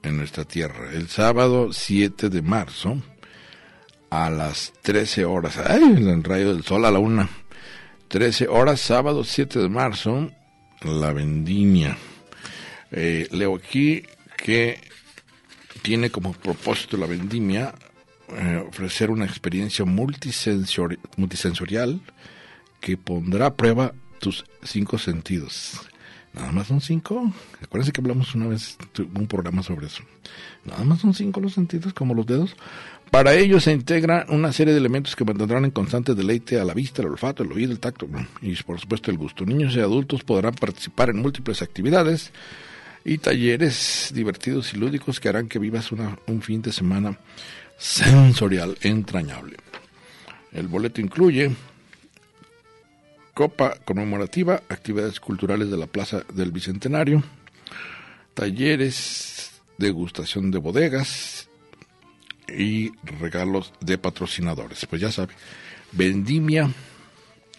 [0.03, 0.91] en nuestra tierra.
[0.91, 2.97] El sábado 7 de marzo
[4.09, 5.57] a las 13 horas.
[5.57, 5.81] ¡Ay!
[5.83, 7.29] El rayo del sol a la una.
[8.07, 10.31] 13 horas, sábado 7 de marzo,
[10.81, 11.97] la vendimia.
[12.91, 14.03] Eh, leo aquí
[14.35, 14.79] que
[15.81, 17.73] tiene como propósito la vendimia
[18.29, 22.01] eh, ofrecer una experiencia multisensori- multisensorial
[22.81, 25.73] que pondrá a prueba tus cinco sentidos.
[26.33, 27.33] Nada más son cinco.
[27.61, 28.77] Acuérdense que hablamos una vez
[29.13, 30.01] un programa sobre eso.
[30.63, 32.55] Nada más son cinco los sentidos, como los dedos.
[33.09, 36.73] Para ello se integra una serie de elementos que mantendrán en constante deleite a la
[36.73, 38.07] vista, el olfato, el oído, el tacto
[38.41, 39.45] y por supuesto el gusto.
[39.45, 42.31] Niños y adultos podrán participar en múltiples actividades
[43.03, 47.17] y talleres divertidos y lúdicos que harán que vivas una- un fin de semana
[47.77, 49.57] sensorial entrañable.
[50.53, 51.51] El boleto incluye
[53.33, 57.23] copa conmemorativa, actividades culturales de la Plaza del Bicentenario,
[58.33, 61.49] talleres, degustación de bodegas
[62.47, 64.85] y regalos de patrocinadores.
[64.85, 65.33] Pues ya sabe,
[65.91, 66.69] vendimia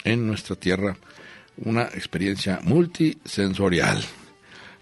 [0.04, 0.96] en nuestra tierra,
[1.56, 4.02] una experiencia multisensorial,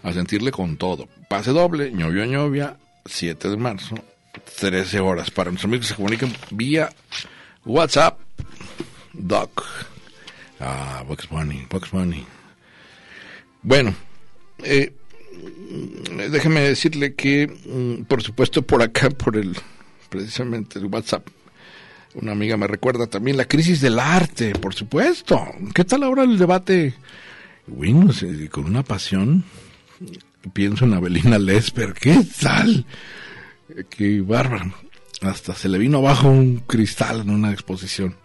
[0.03, 1.07] a sentirle con todo.
[1.29, 3.95] Pase doble, ñovio ñovia, 7 de marzo,
[4.59, 5.31] 13 horas.
[5.31, 6.89] Para nuestros amigos que se comuniquen vía
[7.65, 8.19] WhatsApp,
[9.13, 9.90] Doc.
[10.61, 12.23] Ah, Box Bunny, Box Bunny.
[13.63, 13.95] Bueno,
[14.63, 14.93] eh,
[16.29, 19.57] déjeme decirle que, mm, por supuesto, por acá, por el,
[20.09, 21.27] precisamente el WhatsApp,
[22.13, 25.43] una amiga me recuerda también la crisis del arte, por supuesto.
[25.73, 26.93] ¿Qué tal ahora el debate?
[27.65, 28.11] Bueno,
[28.51, 29.43] con una pasión,
[30.53, 32.85] pienso en Abelina Lesper, ¿qué tal?
[33.89, 34.73] Qué bárbaro.
[35.21, 38.15] Hasta se le vino abajo un cristal en una exposición.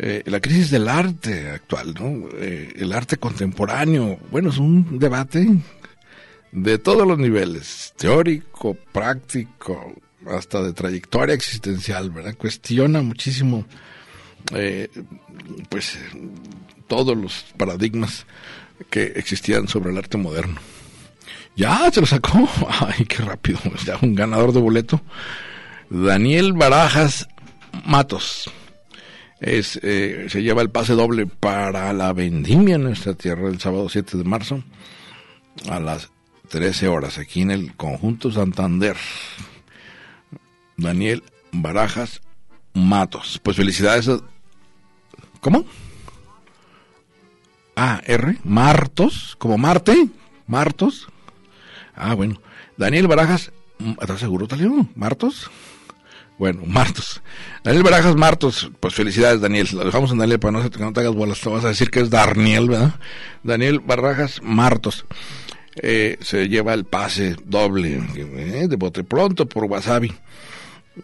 [0.00, 2.28] Eh, la crisis del arte actual, ¿no?
[2.34, 5.44] Eh, el arte contemporáneo, bueno, es un debate
[6.52, 9.92] de todos los niveles, teórico, práctico,
[10.24, 12.36] hasta de trayectoria existencial, ¿verdad?
[12.36, 13.66] Cuestiona muchísimo,
[14.54, 14.88] eh,
[15.68, 15.98] pues,
[16.86, 18.24] todos los paradigmas
[18.90, 20.60] que existían sobre el arte moderno.
[21.56, 22.48] Ya, se lo sacó.
[22.68, 23.58] Ay, qué rápido.
[23.84, 25.00] Ya un ganador de boleto.
[25.90, 27.26] Daniel Barajas
[27.84, 28.48] Matos
[29.40, 33.88] es, eh, se lleva el pase doble para la vendimia en nuestra tierra el sábado
[33.88, 34.62] 7 de marzo
[35.68, 36.10] a las
[36.48, 38.96] 13 horas aquí en el conjunto Santander.
[40.76, 41.22] Daniel
[41.52, 42.20] Barajas
[42.74, 43.40] Matos.
[43.42, 44.08] Pues felicidades.
[44.08, 44.20] a-
[45.40, 45.64] ¿Cómo?
[47.76, 48.38] Ah, R.
[48.44, 50.08] Martos, como Marte.
[50.46, 51.08] Martos.
[51.94, 52.40] Ah, bueno.
[52.76, 53.52] Daniel Barajas.
[54.00, 54.86] ¿Estás seguro, Talio?
[54.96, 55.50] ¿Martos?
[56.38, 57.20] Bueno, Martos.
[57.64, 59.68] Daniel Barajas Martos, pues felicidades, Daniel.
[59.72, 61.40] Lo dejamos en Daniel para no, que no te hagas bolas.
[61.40, 62.94] Te vas a decir que es Darniel, ¿verdad?
[63.42, 65.04] Daniel Barajas Martos.
[65.80, 70.12] Eh, se lleva el pase doble eh, de bote pronto por Wasabi.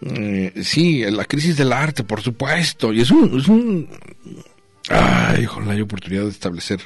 [0.02, 2.92] Eh, sí, la crisis del arte, por supuesto.
[2.92, 3.38] Y es un.
[3.38, 3.88] Es un
[4.88, 6.80] ay, ojalá hay oportunidad de establecer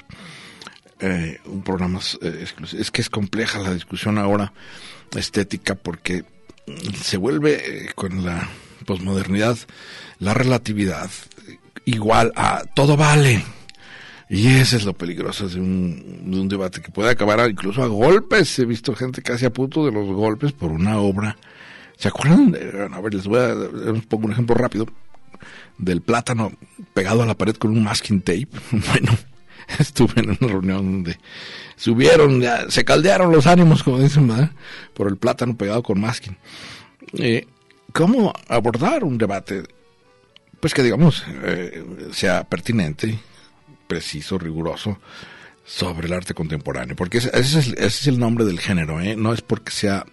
[1.00, 4.52] eh, un programa eh, Es que es compleja la discusión ahora
[5.14, 6.24] estética porque
[7.02, 8.48] se vuelve eh, con la
[8.84, 9.58] posmodernidad
[10.18, 11.10] la relatividad
[11.84, 13.44] igual a todo vale.
[14.30, 17.86] Y ese es lo peligroso de un, de un debate que puede acabar incluso a
[17.86, 18.58] golpes.
[18.58, 21.36] He visto gente casi a punto de los golpes por una obra.
[21.96, 22.54] ¿Se acuerdan?
[22.92, 24.86] A ver, les voy a les pongo un ejemplo rápido
[25.78, 26.52] del plátano
[26.92, 28.48] pegado a la pared con un masking tape.
[28.70, 29.16] Bueno,
[29.78, 31.18] estuve en una reunión donde
[31.76, 34.30] subieron, se caldearon los ánimos, como dicen,
[34.94, 36.36] por el plátano pegado con masking.
[37.14, 37.46] Eh,
[37.92, 39.62] ¿Cómo abordar un debate?
[40.60, 43.18] Pues que digamos, eh, sea pertinente,
[43.86, 44.98] preciso, riguroso,
[45.64, 49.16] sobre el arte contemporáneo, porque ese es, ese es el nombre del género, ¿eh?
[49.16, 50.04] no es porque sea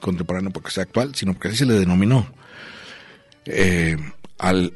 [0.00, 2.26] contemporáneo, porque sea actual, sino porque así se le denominó.
[3.46, 3.96] Eh,
[4.38, 4.74] al,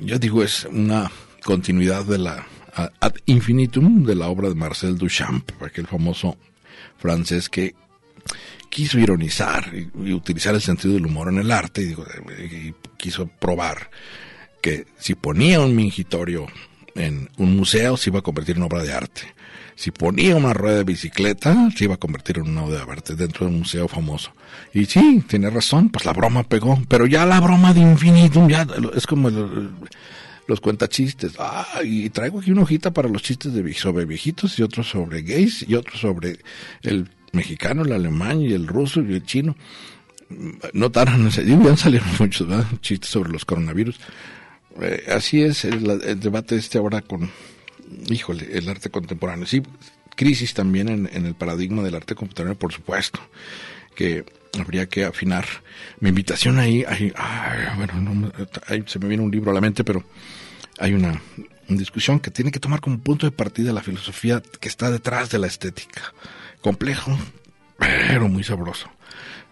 [0.00, 1.10] yo digo, es una
[1.44, 6.36] continuidad de la ad infinitum de la obra de Marcel Duchamp, aquel famoso
[6.98, 7.74] francés que
[8.68, 13.90] quiso ironizar y, utilizar el sentido del humor en el arte y, quiso probar
[14.60, 16.46] que si ponía un mingitorio
[16.94, 19.22] en un museo se iba a convertir en obra de arte.
[19.76, 23.14] Si ponía una rueda de bicicleta, se iba a convertir en una obra de arte
[23.14, 24.32] dentro de un museo famoso.
[24.72, 28.66] Y sí, tiene razón, pues la broma pegó, pero ya la broma de infinitum, ya
[28.94, 29.30] es como
[30.46, 31.34] los cuentachistes.
[31.38, 35.22] Ah, y traigo aquí una hojita para los chistes de, sobre viejitos y otros sobre
[35.22, 36.38] gays y otros sobre
[36.82, 39.56] el mexicano, el alemán y el ruso y el chino.
[40.72, 42.48] No tardan, ya salieron muchos
[42.80, 43.98] chistes sobre los coronavirus.
[44.80, 47.30] Eh, así es el, debate este ahora con,
[48.08, 49.46] híjole, el arte contemporáneo.
[49.46, 49.62] Sí,
[50.16, 53.20] crisis también en, el paradigma del arte contemporáneo, por supuesto,
[53.94, 54.24] que
[54.58, 55.46] habría que afinar.
[56.00, 56.84] Mi invitación ahí,
[57.76, 58.32] bueno,
[58.86, 60.04] se me viene un libro a la mente, pero
[60.78, 61.20] hay una,
[61.68, 65.38] discusión que tiene que tomar como punto de partida la filosofía que está detrás de
[65.38, 66.12] la estética.
[66.60, 67.18] Complejo,
[67.78, 68.90] pero muy sabroso.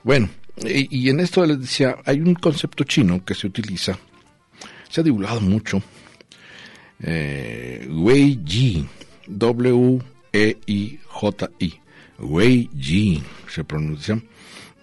[0.03, 0.29] Bueno,
[0.63, 3.99] y, y en esto les decía, hay un concepto chino que se utiliza
[4.93, 5.83] se ha divulgado mucho.
[7.01, 8.87] Eh, Wei Ji,
[9.27, 10.03] W-E-I-J-I,
[12.23, 14.21] Wei Ji se pronuncia.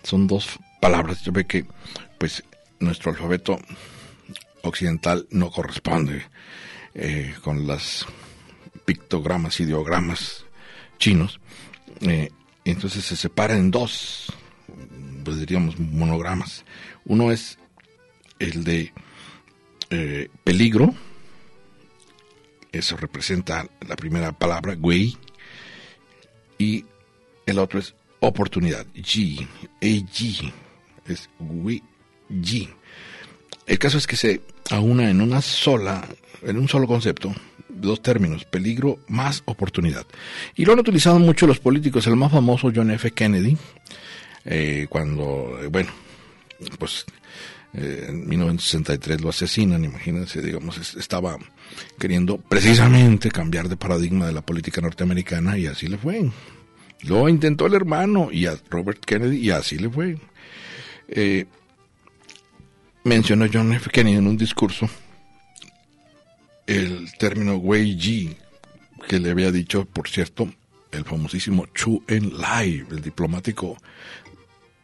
[0.03, 1.23] Son dos palabras.
[1.23, 1.65] Yo veo que,
[2.17, 2.43] pues,
[2.79, 3.59] nuestro alfabeto
[4.63, 6.23] occidental no corresponde
[6.93, 8.05] eh, con las
[8.85, 10.45] pictogramas, ideogramas
[10.97, 11.39] chinos.
[12.01, 12.29] Eh,
[12.65, 14.31] entonces se separa en dos,
[15.23, 16.65] pues diríamos, monogramas.
[17.05, 17.57] Uno es
[18.39, 18.93] el de
[19.89, 20.93] eh, peligro,
[22.71, 25.17] eso representa la primera palabra, güey,
[26.57, 26.85] y
[27.51, 29.47] el otro es oportunidad, G,
[29.81, 30.51] G,
[31.07, 31.81] es güey,
[32.29, 32.69] G.
[33.65, 36.07] El caso es que se aúna en una sola,
[36.41, 37.33] en un solo concepto,
[37.69, 40.05] dos términos, peligro más oportunidad.
[40.55, 43.11] Y lo han utilizado mucho los políticos, el más famoso John F.
[43.11, 43.57] Kennedy,
[44.45, 45.91] eh, cuando, bueno,
[46.77, 47.05] pues
[47.73, 51.37] eh, en 1963 lo asesinan, imagínense, digamos, estaba
[51.99, 56.29] queriendo precisamente cambiar de paradigma de la política norteamericana y así le fue.
[57.03, 60.17] Lo intentó el hermano y a Robert Kennedy y así le fue.
[61.07, 61.45] Eh,
[63.03, 63.89] mencionó John F.
[63.89, 64.89] Kennedy en un discurso
[66.69, 68.37] el término Wei Ji,
[69.07, 70.47] que le había dicho, por cierto,
[70.91, 73.75] el famosísimo Chu Enlai, el diplomático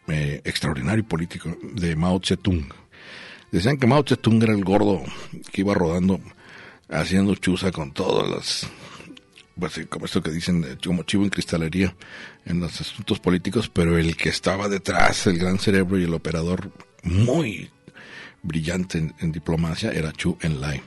[0.07, 2.73] eh, extraordinario político de Mao Zedong.
[3.51, 5.03] Decían que Mao Zedong era el gordo
[5.51, 6.19] que iba rodando
[6.89, 8.67] haciendo chuza con todas las
[9.59, 11.95] pues, como esto que dicen eh, como chivo en cristalería
[12.45, 16.71] en los asuntos políticos, pero el que estaba detrás, el gran cerebro y el operador
[17.03, 17.69] muy
[18.43, 20.81] brillante en, diplomacia era Chu Enlai.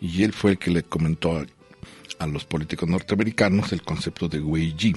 [0.00, 1.46] Y él fue el que le comentó a,
[2.18, 4.94] a los políticos norteamericanos el concepto de Wei Ji,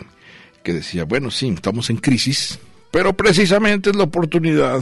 [0.64, 2.60] que decía, bueno, sí, estamos en crisis,
[2.92, 4.82] pero precisamente es la oportunidad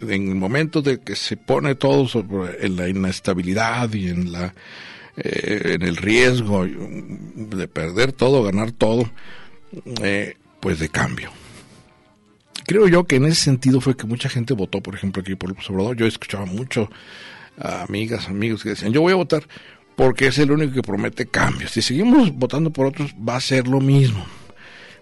[0.00, 4.54] en el momento de que se pone todo sobre, en la inestabilidad y en la
[5.22, 9.10] eh, en el riesgo de perder todo, ganar todo,
[10.02, 11.30] eh, pues de cambio.
[12.66, 15.50] Creo yo que en ese sentido fue que mucha gente votó, por ejemplo, aquí por
[15.50, 15.96] el Obrador.
[15.96, 16.90] Yo escuchaba mucho
[17.58, 19.42] a amigas, amigos que decían, yo voy a votar
[19.94, 21.72] porque es el único que promete cambios.
[21.72, 24.24] Si seguimos votando por otros, va a ser lo mismo.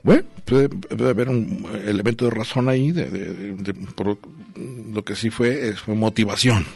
[0.02, 0.68] Bueno, puede,
[1.08, 3.74] haber un elemento de razón ahí, de,
[4.92, 6.66] lo que sí fue, fue motivación.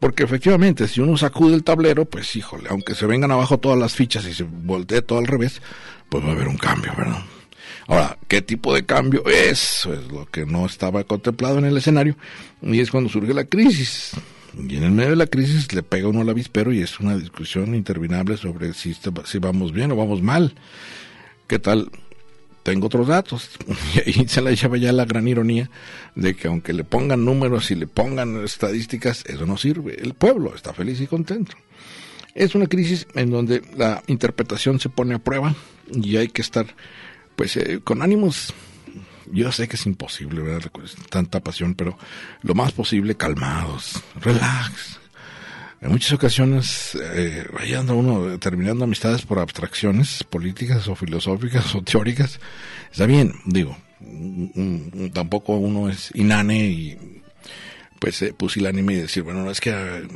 [0.00, 3.94] Porque efectivamente, si uno sacude el tablero, pues híjole, aunque se vengan abajo todas las
[3.94, 5.60] fichas y se voltee todo al revés,
[6.08, 7.22] pues va a haber un cambio, ¿verdad?
[7.86, 9.22] Ahora, ¿qué tipo de cambio?
[9.26, 12.16] Eso es lo que no estaba contemplado en el escenario
[12.62, 14.12] y es cuando surge la crisis.
[14.56, 17.16] Y en el medio de la crisis le pega uno al avispero y es una
[17.16, 20.54] discusión interminable sobre si, si vamos bien o vamos mal.
[21.46, 21.90] ¿Qué tal?
[22.62, 23.50] Tengo otros datos.
[23.94, 25.70] Y ahí se la lleva ya la gran ironía
[26.14, 30.00] de que aunque le pongan números y le pongan estadísticas, eso no sirve.
[30.00, 31.56] El pueblo está feliz y contento.
[32.34, 35.54] Es una crisis en donde la interpretación se pone a prueba
[35.92, 36.66] y hay que estar
[37.34, 38.54] pues eh, con ánimos
[39.32, 40.70] yo sé que es imposible, ¿verdad?
[41.08, 41.96] Tanta pasión, pero
[42.42, 44.98] lo más posible calmados, relax.
[45.82, 52.38] En muchas ocasiones, eh, anda uno terminando amistades por abstracciones políticas o filosóficas o teóricas.
[52.92, 53.76] Está bien, digo,
[55.14, 56.98] tampoco uno es inane y
[57.98, 60.08] pues eh, pusilánime y decir, bueno, no es que eh,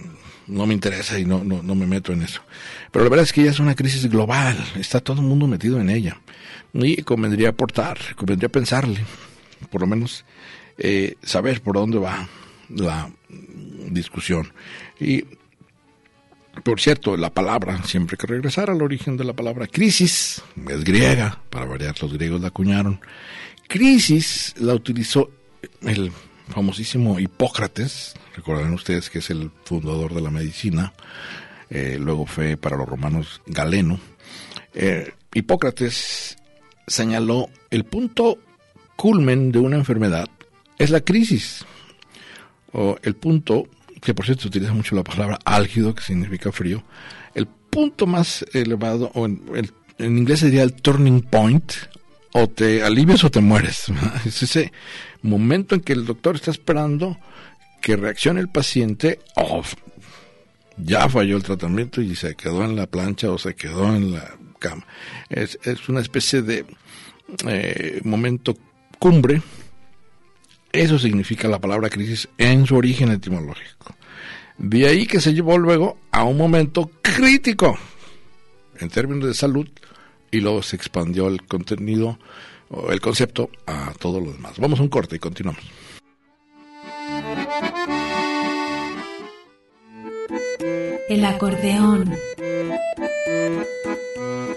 [0.48, 2.42] no me interesa y no, no, no me meto en eso.
[2.90, 5.80] Pero la verdad es que ya es una crisis global, está todo el mundo metido
[5.80, 6.20] en ella.
[6.74, 9.00] Y convendría aportar, convendría pensarle,
[9.70, 10.26] por lo menos
[10.76, 12.28] eh, saber por dónde va
[12.68, 13.10] la
[13.88, 14.52] discusión.
[15.00, 15.24] Y,
[16.62, 21.40] por cierto, la palabra, siempre que regresar al origen de la palabra crisis, es griega,
[21.50, 23.00] para variar, los griegos la acuñaron.
[23.66, 25.30] Crisis la utilizó
[25.82, 26.12] el
[26.48, 30.92] famosísimo Hipócrates, recordarán ustedes que es el fundador de la medicina,
[31.70, 33.98] eh, luego fue para los romanos Galeno.
[34.74, 36.36] Eh, Hipócrates
[36.86, 38.38] señaló el punto
[38.96, 40.28] culmen de una enfermedad
[40.78, 41.64] es la crisis,
[42.72, 43.64] o el punto,
[44.04, 46.84] que por cierto se utiliza mucho la palabra álgido, que significa frío,
[47.34, 49.42] el punto más elevado, o en,
[49.98, 51.72] en inglés sería el turning point,
[52.32, 53.86] o te alivias o te mueres.
[54.26, 54.72] Es ese
[55.22, 57.18] momento en que el doctor está esperando
[57.80, 59.62] que reaccione el paciente, oh,
[60.76, 64.36] ya falló el tratamiento y se quedó en la plancha o se quedó en la
[64.58, 64.86] cama.
[65.28, 66.66] Es, es una especie de
[67.46, 68.56] eh, momento
[68.98, 69.42] cumbre.
[70.74, 73.94] Eso significa la palabra crisis en su origen etimológico.
[74.58, 77.78] De ahí que se llevó luego a un momento crítico
[78.80, 79.68] en términos de salud
[80.32, 82.18] y luego se expandió el contenido
[82.90, 84.58] el concepto a todo lo demás.
[84.58, 85.62] Vamos a un corte y continuamos.
[91.08, 92.12] El acordeón.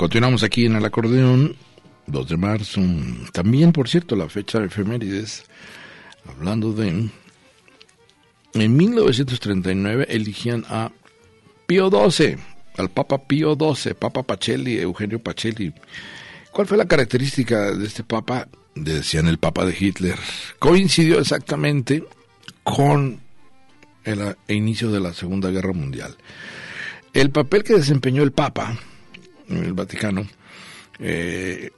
[0.00, 1.56] Continuamos aquí en el acordeón,
[2.06, 2.80] 2 de marzo.
[3.34, 5.44] También, por cierto, la fecha de efemérides,
[6.26, 7.10] hablando de
[8.54, 10.90] en 1939 eligían a
[11.66, 12.38] Pío XII,
[12.78, 15.74] al Papa Pío XII, Papa Pacelli, Eugenio Pacelli.
[16.50, 18.48] ¿Cuál fue la característica de este Papa?
[18.74, 20.16] Decían el Papa de Hitler.
[20.58, 22.02] Coincidió exactamente
[22.64, 23.20] con
[24.04, 26.16] el inicio de la Segunda Guerra Mundial.
[27.12, 28.78] El papel que desempeñó el Papa
[29.56, 30.26] el Vaticano
[30.98, 31.70] eh,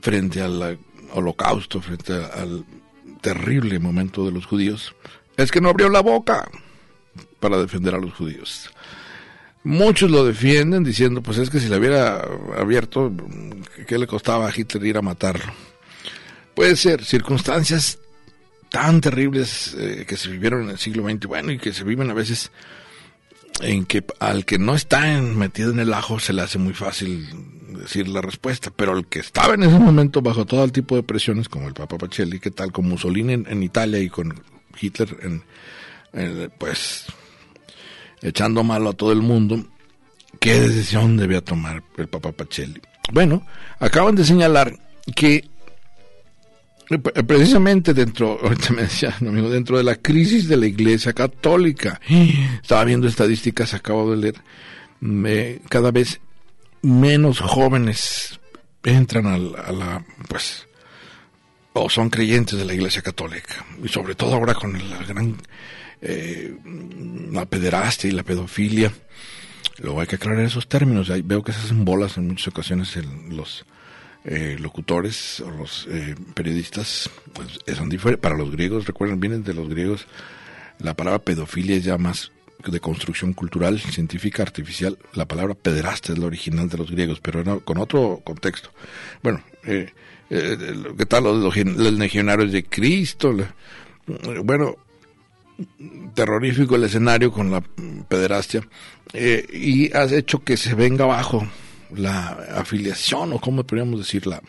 [0.00, 0.78] frente al
[1.12, 2.64] holocausto, frente al
[3.20, 4.94] terrible momento de los judíos,
[5.36, 6.48] es que no abrió la boca
[7.40, 8.70] para defender a los judíos.
[9.64, 12.22] Muchos lo defienden diciendo, pues es que si la hubiera
[12.58, 13.10] abierto,
[13.86, 15.52] ¿qué le costaba a Hitler ir a matarlo?
[16.54, 17.98] Puede ser circunstancias
[18.70, 22.10] tan terribles eh, que se vivieron en el siglo XX, bueno, y que se viven
[22.10, 22.50] a veces
[23.60, 27.28] en que al que no está metido en el ajo se le hace muy fácil
[27.78, 31.02] decir la respuesta, pero el que estaba en ese momento bajo todo el tipo de
[31.02, 34.34] presiones, como el Papa Pacelli, que tal, con Mussolini en Italia y con
[34.80, 35.42] Hitler, en,
[36.58, 37.06] pues,
[38.22, 39.64] echando malo a todo el mundo,
[40.40, 42.80] ¿qué decisión debía tomar el Papa Pacelli?
[43.12, 43.46] Bueno,
[43.80, 44.78] acaban de señalar
[45.14, 45.48] que
[47.26, 52.00] precisamente dentro, ahorita me decía amigo, dentro de la crisis de la Iglesia Católica,
[52.62, 54.34] estaba viendo estadísticas, acabo de leer,
[55.00, 56.20] me, cada vez
[56.82, 58.40] menos jóvenes
[58.82, 60.66] entran a la, pues,
[61.72, 63.64] o son creyentes de la Iglesia Católica.
[63.82, 65.36] Y sobre todo ahora con la gran
[66.06, 66.54] eh,
[67.32, 68.92] la pederastia y la pedofilia.
[69.78, 71.10] Luego hay que aclarar esos términos.
[71.24, 73.64] Veo que se hacen bolas en muchas ocasiones en los
[74.24, 77.10] eh, locutores o los eh, periodistas.
[77.32, 78.22] Pues, son diferentes.
[78.22, 80.06] Para los griegos, recuerden, vienen de los griegos.
[80.78, 82.32] La palabra pedofilia es ya más
[82.66, 84.98] de construcción cultural, científica, artificial.
[85.14, 88.70] La palabra pederasta es la original de los griegos, pero con otro contexto.
[89.22, 89.92] Bueno, eh,
[90.30, 90.56] eh,
[90.96, 93.34] ¿qué tal los, los legionarios de Cristo?
[94.44, 94.76] bueno,
[96.14, 97.62] terrorífico el escenario con la
[98.08, 98.66] pederastia
[99.12, 101.46] eh, y has hecho que se venga abajo
[101.94, 104.40] la afiliación o como podríamos decirla,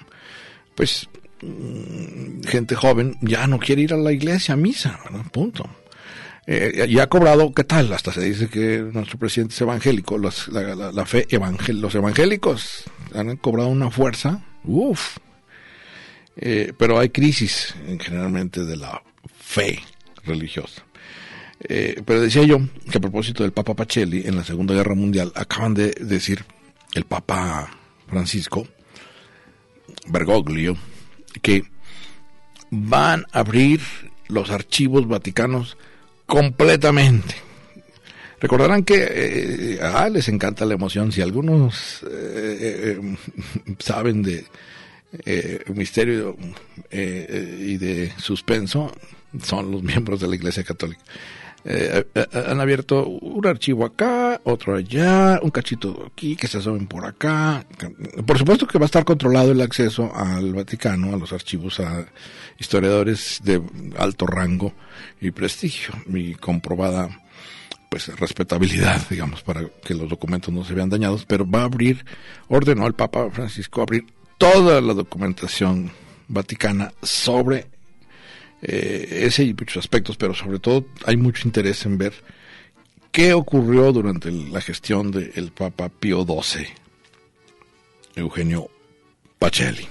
[0.76, 1.08] pues
[1.42, 5.00] mm, gente joven ya no quiere ir a la iglesia a misa,
[5.32, 5.70] punto.
[6.48, 7.92] Eh, ya ha cobrado, ¿qué tal?
[7.92, 12.84] Hasta se dice que nuestro presidente es evangélico, los, la, fe evangel, los evangélicos
[13.16, 15.18] han cobrado una fuerza, uff,
[16.38, 19.02] eh, pero hay crisis generalmente de la
[19.36, 19.80] fe
[20.24, 20.84] religiosa.
[21.68, 22.60] Eh, pero decía yo
[22.92, 26.46] que a propósito del Papa Pacelli en la Segunda Guerra Mundial, acaban de decir
[26.96, 27.70] el Papa
[28.08, 28.68] Francisco
[30.08, 30.76] Bergoglio
[31.42, 31.64] que
[32.72, 33.82] van a abrir
[34.28, 35.78] los archivos vaticanos
[36.26, 37.36] completamente.
[38.40, 41.12] Recordarán que eh, ah, les encanta la emoción.
[41.12, 43.00] Si algunos eh,
[43.80, 44.46] saben de
[45.74, 46.36] misterio
[46.92, 48.92] y de suspenso,
[49.44, 51.02] son los miembros de la Iglesia Católica.
[51.68, 56.60] Eh, eh, eh, han abierto un archivo acá, otro allá, un cachito aquí, que se
[56.60, 57.66] asomen por acá.
[58.24, 62.06] Por supuesto que va a estar controlado el acceso al Vaticano, a los archivos, a
[62.60, 63.60] historiadores de
[63.98, 64.74] alto rango
[65.20, 67.10] y prestigio y comprobada
[67.90, 72.06] pues respetabilidad, digamos, para que los documentos no se vean dañados, pero va a abrir,
[72.48, 74.06] ordenó el Papa Francisco abrir
[74.38, 75.92] toda la documentación
[76.28, 77.75] vaticana sobre
[78.68, 82.14] eh, ese y muchos aspectos, pero sobre todo hay mucho interés en ver
[83.12, 86.66] qué ocurrió durante la gestión del Papa Pío XII,
[88.16, 88.70] Eugenio
[89.38, 89.88] Pacelli.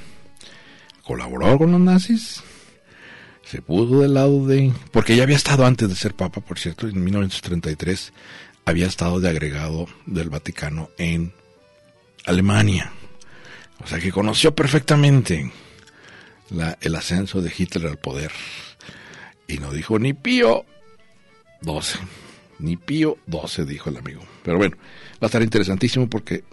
[1.05, 2.43] ¿Colaboró con los nazis?
[3.45, 4.73] Se pudo del lado de...
[4.91, 8.13] Porque ya había estado antes de ser Papa, por cierto, en 1933
[8.65, 11.33] había estado de agregado del Vaticano en
[12.25, 12.91] Alemania.
[13.85, 15.53] O sea que conoció perfectamente
[16.81, 18.33] el ascenso de Hitler al poder.
[19.47, 20.65] Y no dijo ni Pío
[21.63, 21.99] 12.
[22.59, 24.23] Ni Pío 12, dijo el amigo.
[24.43, 24.77] Pero bueno,
[25.15, 26.45] va a estar interesantísimo porque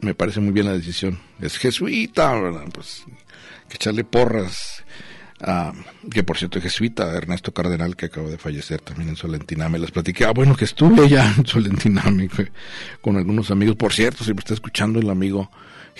[0.00, 1.18] me parece muy bien la decisión.
[1.40, 2.64] Es jesuita, ¿verdad?
[2.72, 3.04] Pues
[3.68, 4.84] que echarle porras.
[5.40, 5.72] a
[6.10, 10.24] que por cierto, jesuita, Ernesto Cardenal, que acaba de fallecer también en Solentiname, les platiqué,
[10.24, 12.28] ah, bueno, que estuve ya en Solentiname
[13.00, 15.50] con algunos amigos, por cierto, si me está escuchando el amigo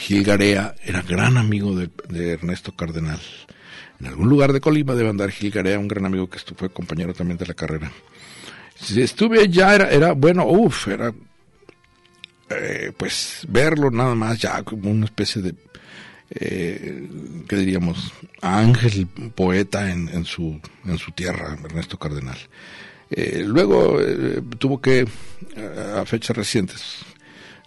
[0.00, 3.20] Gil Garea era gran amigo de, Ernesto Cardenal.
[4.00, 7.12] En algún lugar de Colima debe andar Gil Garea, un gran amigo que fue compañero
[7.12, 7.92] también de la carrera.
[8.74, 11.12] Si estuve allá, era, era bueno, uff, era
[12.48, 15.54] eh, pues verlo nada más ya como una especie de,
[16.30, 17.06] eh,
[17.46, 18.10] ¿qué diríamos?
[18.40, 22.38] Ángel, poeta en, su, en su tierra, Ernesto Cardenal.
[23.10, 23.98] Eh, luego
[24.58, 25.06] tuvo que,
[25.94, 27.04] a fechas recientes,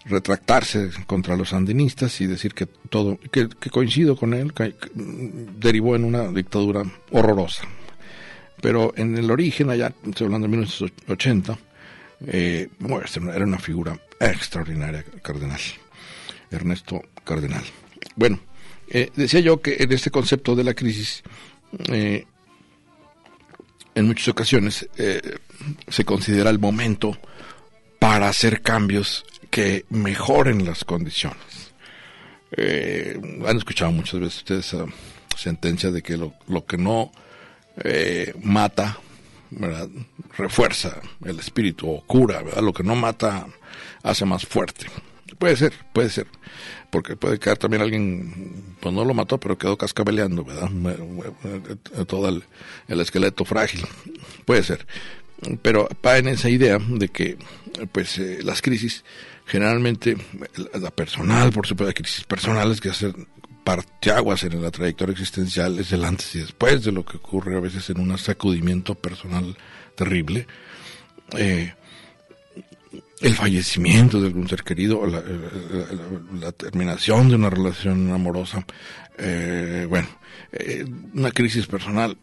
[0.04, 6.04] retractarse contra los sandinistas y decir que todo, que, coincido con él, que, derivó en
[6.04, 7.64] una dictadura horrorosa.
[8.60, 11.58] Pero en el origen, allá, estoy hablando de 1980,
[12.26, 12.68] eh,
[13.34, 15.60] era una figura extraordinaria, Cardenal,
[16.50, 17.64] Ernesto Cardenal.
[18.16, 18.40] Bueno,
[18.88, 21.22] eh, decía yo que en este concepto de la crisis,
[21.88, 22.26] eh,
[23.94, 25.20] en muchas ocasiones eh,
[25.88, 27.16] se considera el momento
[27.98, 29.24] para hacer cambios
[29.54, 31.72] que mejoren las condiciones.
[32.56, 34.84] Eh, han escuchado muchas veces ustedes esa
[35.36, 37.12] sentencia de que lo, que no
[37.76, 38.98] eh, mata,
[40.36, 43.46] refuerza el espíritu o cura, lo que no mata
[44.02, 44.86] hace más fuerte.
[45.38, 46.26] Puede ser, puede ser,
[46.90, 50.68] porque puede quedar también alguien, pues no lo mató, pero quedó cascabeleando, ¿verdad?
[52.08, 52.42] Todo el,
[52.88, 53.86] el esqueleto frágil,
[54.46, 54.84] puede ser.
[55.62, 57.38] Pero va en esa idea de que
[57.92, 59.04] pues eh, las crisis
[59.46, 60.16] generalmente
[60.80, 63.26] la personal, por supuesto, hay crisis personales que hacen
[63.64, 67.60] parteaguas en la trayectoria existencial es el antes y después de lo que ocurre a
[67.60, 69.56] veces en un sacudimiento personal
[69.96, 70.46] terrible.
[71.36, 71.72] Eh,
[73.20, 75.22] el fallecimiento de algún ser querido, la,
[76.38, 78.66] la, terminación de una relación amorosa,
[79.16, 80.08] eh, bueno,
[80.52, 80.84] eh,
[81.14, 82.18] una crisis personal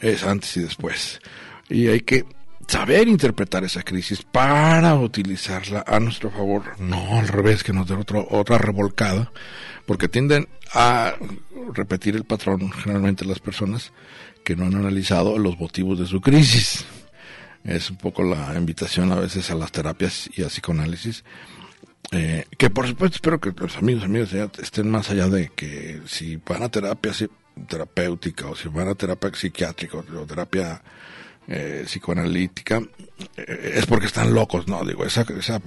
[0.00, 1.20] es antes y después.
[1.68, 2.24] Y hay que
[2.66, 7.94] saber interpretar esa crisis para utilizarla a nuestro favor, no al revés, que nos dé
[7.94, 9.30] otro, otra revolcada,
[9.86, 11.14] porque tienden a
[11.72, 13.92] repetir el patrón generalmente las personas
[14.44, 16.84] que no han analizado los motivos de su crisis.
[17.64, 21.24] Es un poco la invitación a veces a las terapias y a psicoanálisis.
[22.12, 26.36] Eh, que por supuesto espero que los amigos amigos estén más allá de que si
[26.36, 27.12] van a terapia
[27.66, 30.82] terapéutica o si van a terapia psiquiátrica o terapia
[31.48, 32.82] eh, psicoanalítica
[33.36, 34.84] eh, es porque están locos, ¿no?
[34.84, 35.60] Digo, esa, esa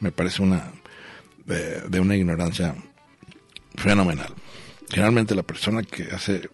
[0.00, 0.72] me parece una
[1.44, 2.74] de, una ignorancia
[3.76, 4.32] fenomenal.
[4.90, 6.48] Generalmente la persona que hace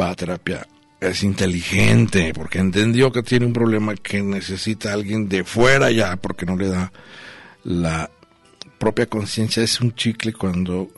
[0.00, 0.66] va a terapia
[1.00, 6.46] es inteligente, porque entendió que tiene un problema que necesita alguien de fuera ya, porque
[6.46, 6.92] no le da
[7.62, 8.10] la
[8.78, 9.62] propia conciencia.
[9.62, 10.90] Es un chicle cuando,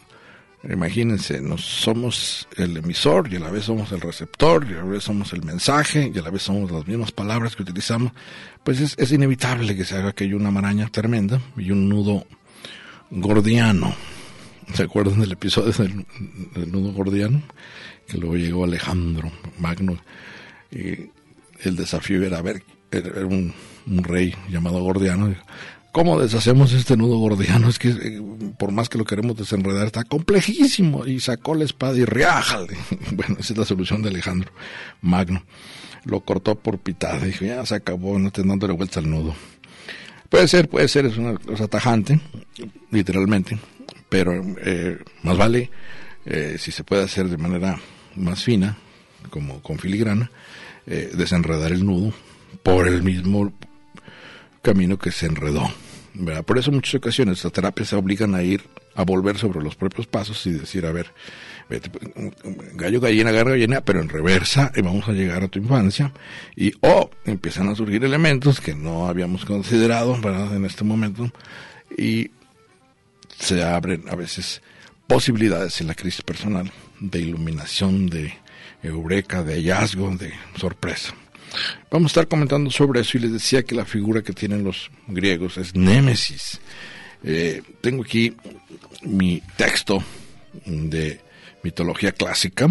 [0.70, 4.84] imagínense, nos somos el emisor y a la vez somos el receptor, y a la
[4.84, 8.12] vez somos el mensaje, y a la vez somos las mismas palabras que utilizamos.
[8.64, 12.26] Pues es, inevitable que se haga aquello una maraña tremenda y un nudo
[13.10, 13.94] gordiano.
[14.74, 16.04] ¿Se acuerdan del episodio del,
[16.72, 17.42] nudo gordiano?
[18.08, 19.98] que luego llegó Alejandro Magno
[20.70, 21.10] y
[21.62, 22.62] el desafío era ver,
[23.24, 23.52] un,
[24.02, 25.34] rey llamado Gordiano.
[25.97, 27.70] ¿Cómo deshacemos este nudo gordiano?
[27.70, 28.20] Es que eh,
[28.59, 31.07] por más que lo queremos desenredar está complejísimo.
[31.07, 32.76] Y sacó la espada y riájale.
[33.12, 34.53] Bueno, esa es la solución de Alejandro
[35.01, 35.42] Magno.
[36.05, 37.24] Lo cortó por pitada.
[37.24, 39.34] Dijo, ya se acabó, no te dándole vuelta al nudo.
[40.28, 42.20] Puede ser, puede ser, es una cosa tajante,
[42.90, 43.59] literalmente.
[44.11, 44.34] Pero
[44.66, 45.70] eh, más vale
[46.26, 47.80] eh, si se puede hacer de manera
[48.16, 48.76] más fina,
[49.30, 50.30] como con filigrana,
[50.86, 52.12] eh, desenredar el nudo
[52.62, 53.51] por el mismo
[54.61, 55.70] camino que se enredó.
[56.46, 58.62] Por eso en muchas ocasiones las terapias se obligan a ir
[58.94, 61.12] a volver sobre los propios pasos y decir, a ver,
[62.74, 66.12] gallo, gallina, garra, gallina, pero en reversa, y vamos a llegar a tu infancia,
[66.54, 70.16] y o empiezan a surgir elementos que no habíamos considerado
[70.54, 71.30] en este momento,
[71.96, 72.30] y
[73.38, 74.62] se abren a veces
[75.06, 78.32] posibilidades en la crisis personal de iluminación, de
[78.82, 81.14] eureka, de hallazgo, de sorpresa.
[81.90, 84.90] Vamos a estar comentando sobre eso y les decía que la figura que tienen los
[85.07, 86.61] griegos es Némesis.
[87.24, 88.34] Eh, tengo aquí
[89.02, 90.02] mi texto
[90.64, 91.20] de
[91.62, 92.68] mitología clásica.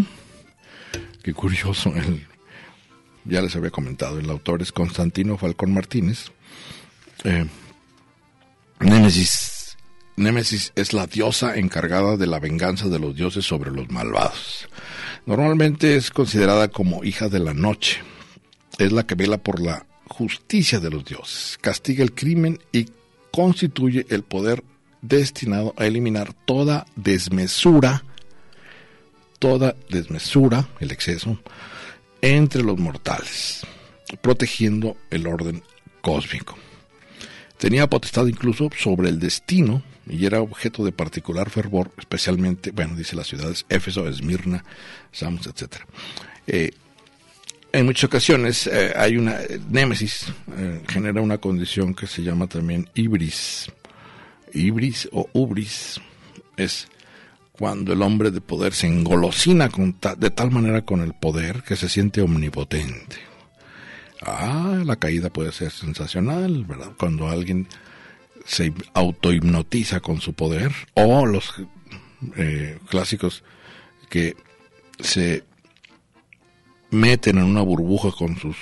[1.23, 1.93] Qué curioso,
[3.25, 6.31] ya les había comentado, el autor es Constantino Falcón Martínez.
[7.23, 7.45] Eh,
[8.79, 9.55] Némesis
[10.17, 14.69] Némesis es la diosa encargada de la venganza de los dioses sobre los malvados.
[15.25, 18.01] Normalmente es considerada como hija de la noche.
[18.77, 22.87] Es la que vela por la justicia de los dioses, castiga el crimen y
[23.31, 24.63] constituye el poder
[25.01, 28.03] destinado a eliminar toda desmesura,
[29.39, 31.39] toda desmesura, el exceso,
[32.21, 33.61] entre los mortales,
[34.21, 35.63] protegiendo el orden
[36.01, 36.57] cósmico.
[37.57, 43.15] Tenía potestad incluso sobre el destino y era objeto de particular fervor, especialmente, bueno, dice
[43.15, 44.63] las ciudades Éfeso, Esmirna,
[45.11, 45.77] Samos, etc.
[47.75, 49.37] en muchas ocasiones eh, hay una
[49.69, 53.69] némesis, eh, genera una condición que se llama también ibris.
[54.53, 55.99] Ibris o ubris
[56.55, 56.87] es
[57.51, 59.69] cuando el hombre de poder se engolosina
[60.17, 63.17] de tal manera con el poder que se siente omnipotente.
[64.21, 66.93] Ah, la caída puede ser sensacional, ¿verdad?
[66.97, 67.67] Cuando alguien
[68.45, 71.53] se autohipnotiza con su poder, o los
[72.37, 73.43] eh, clásicos
[74.09, 74.35] que
[74.99, 75.43] se
[76.95, 78.55] meten en una burbuja con sus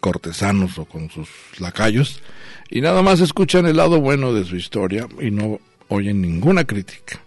[0.00, 2.22] cortesanos o con sus lacayos
[2.70, 7.20] y nada más escuchan el lado bueno de su historia y no oyen ninguna crítica.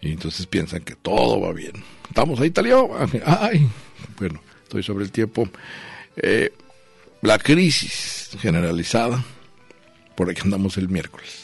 [0.00, 1.72] Y entonces piensan que todo va bien.
[2.08, 2.90] Estamos ahí, talió.
[3.26, 3.66] Ay,
[4.18, 5.48] bueno, estoy sobre el tiempo.
[6.16, 6.52] Eh,
[7.22, 9.24] la crisis generalizada
[10.14, 11.43] por aquí andamos el miércoles.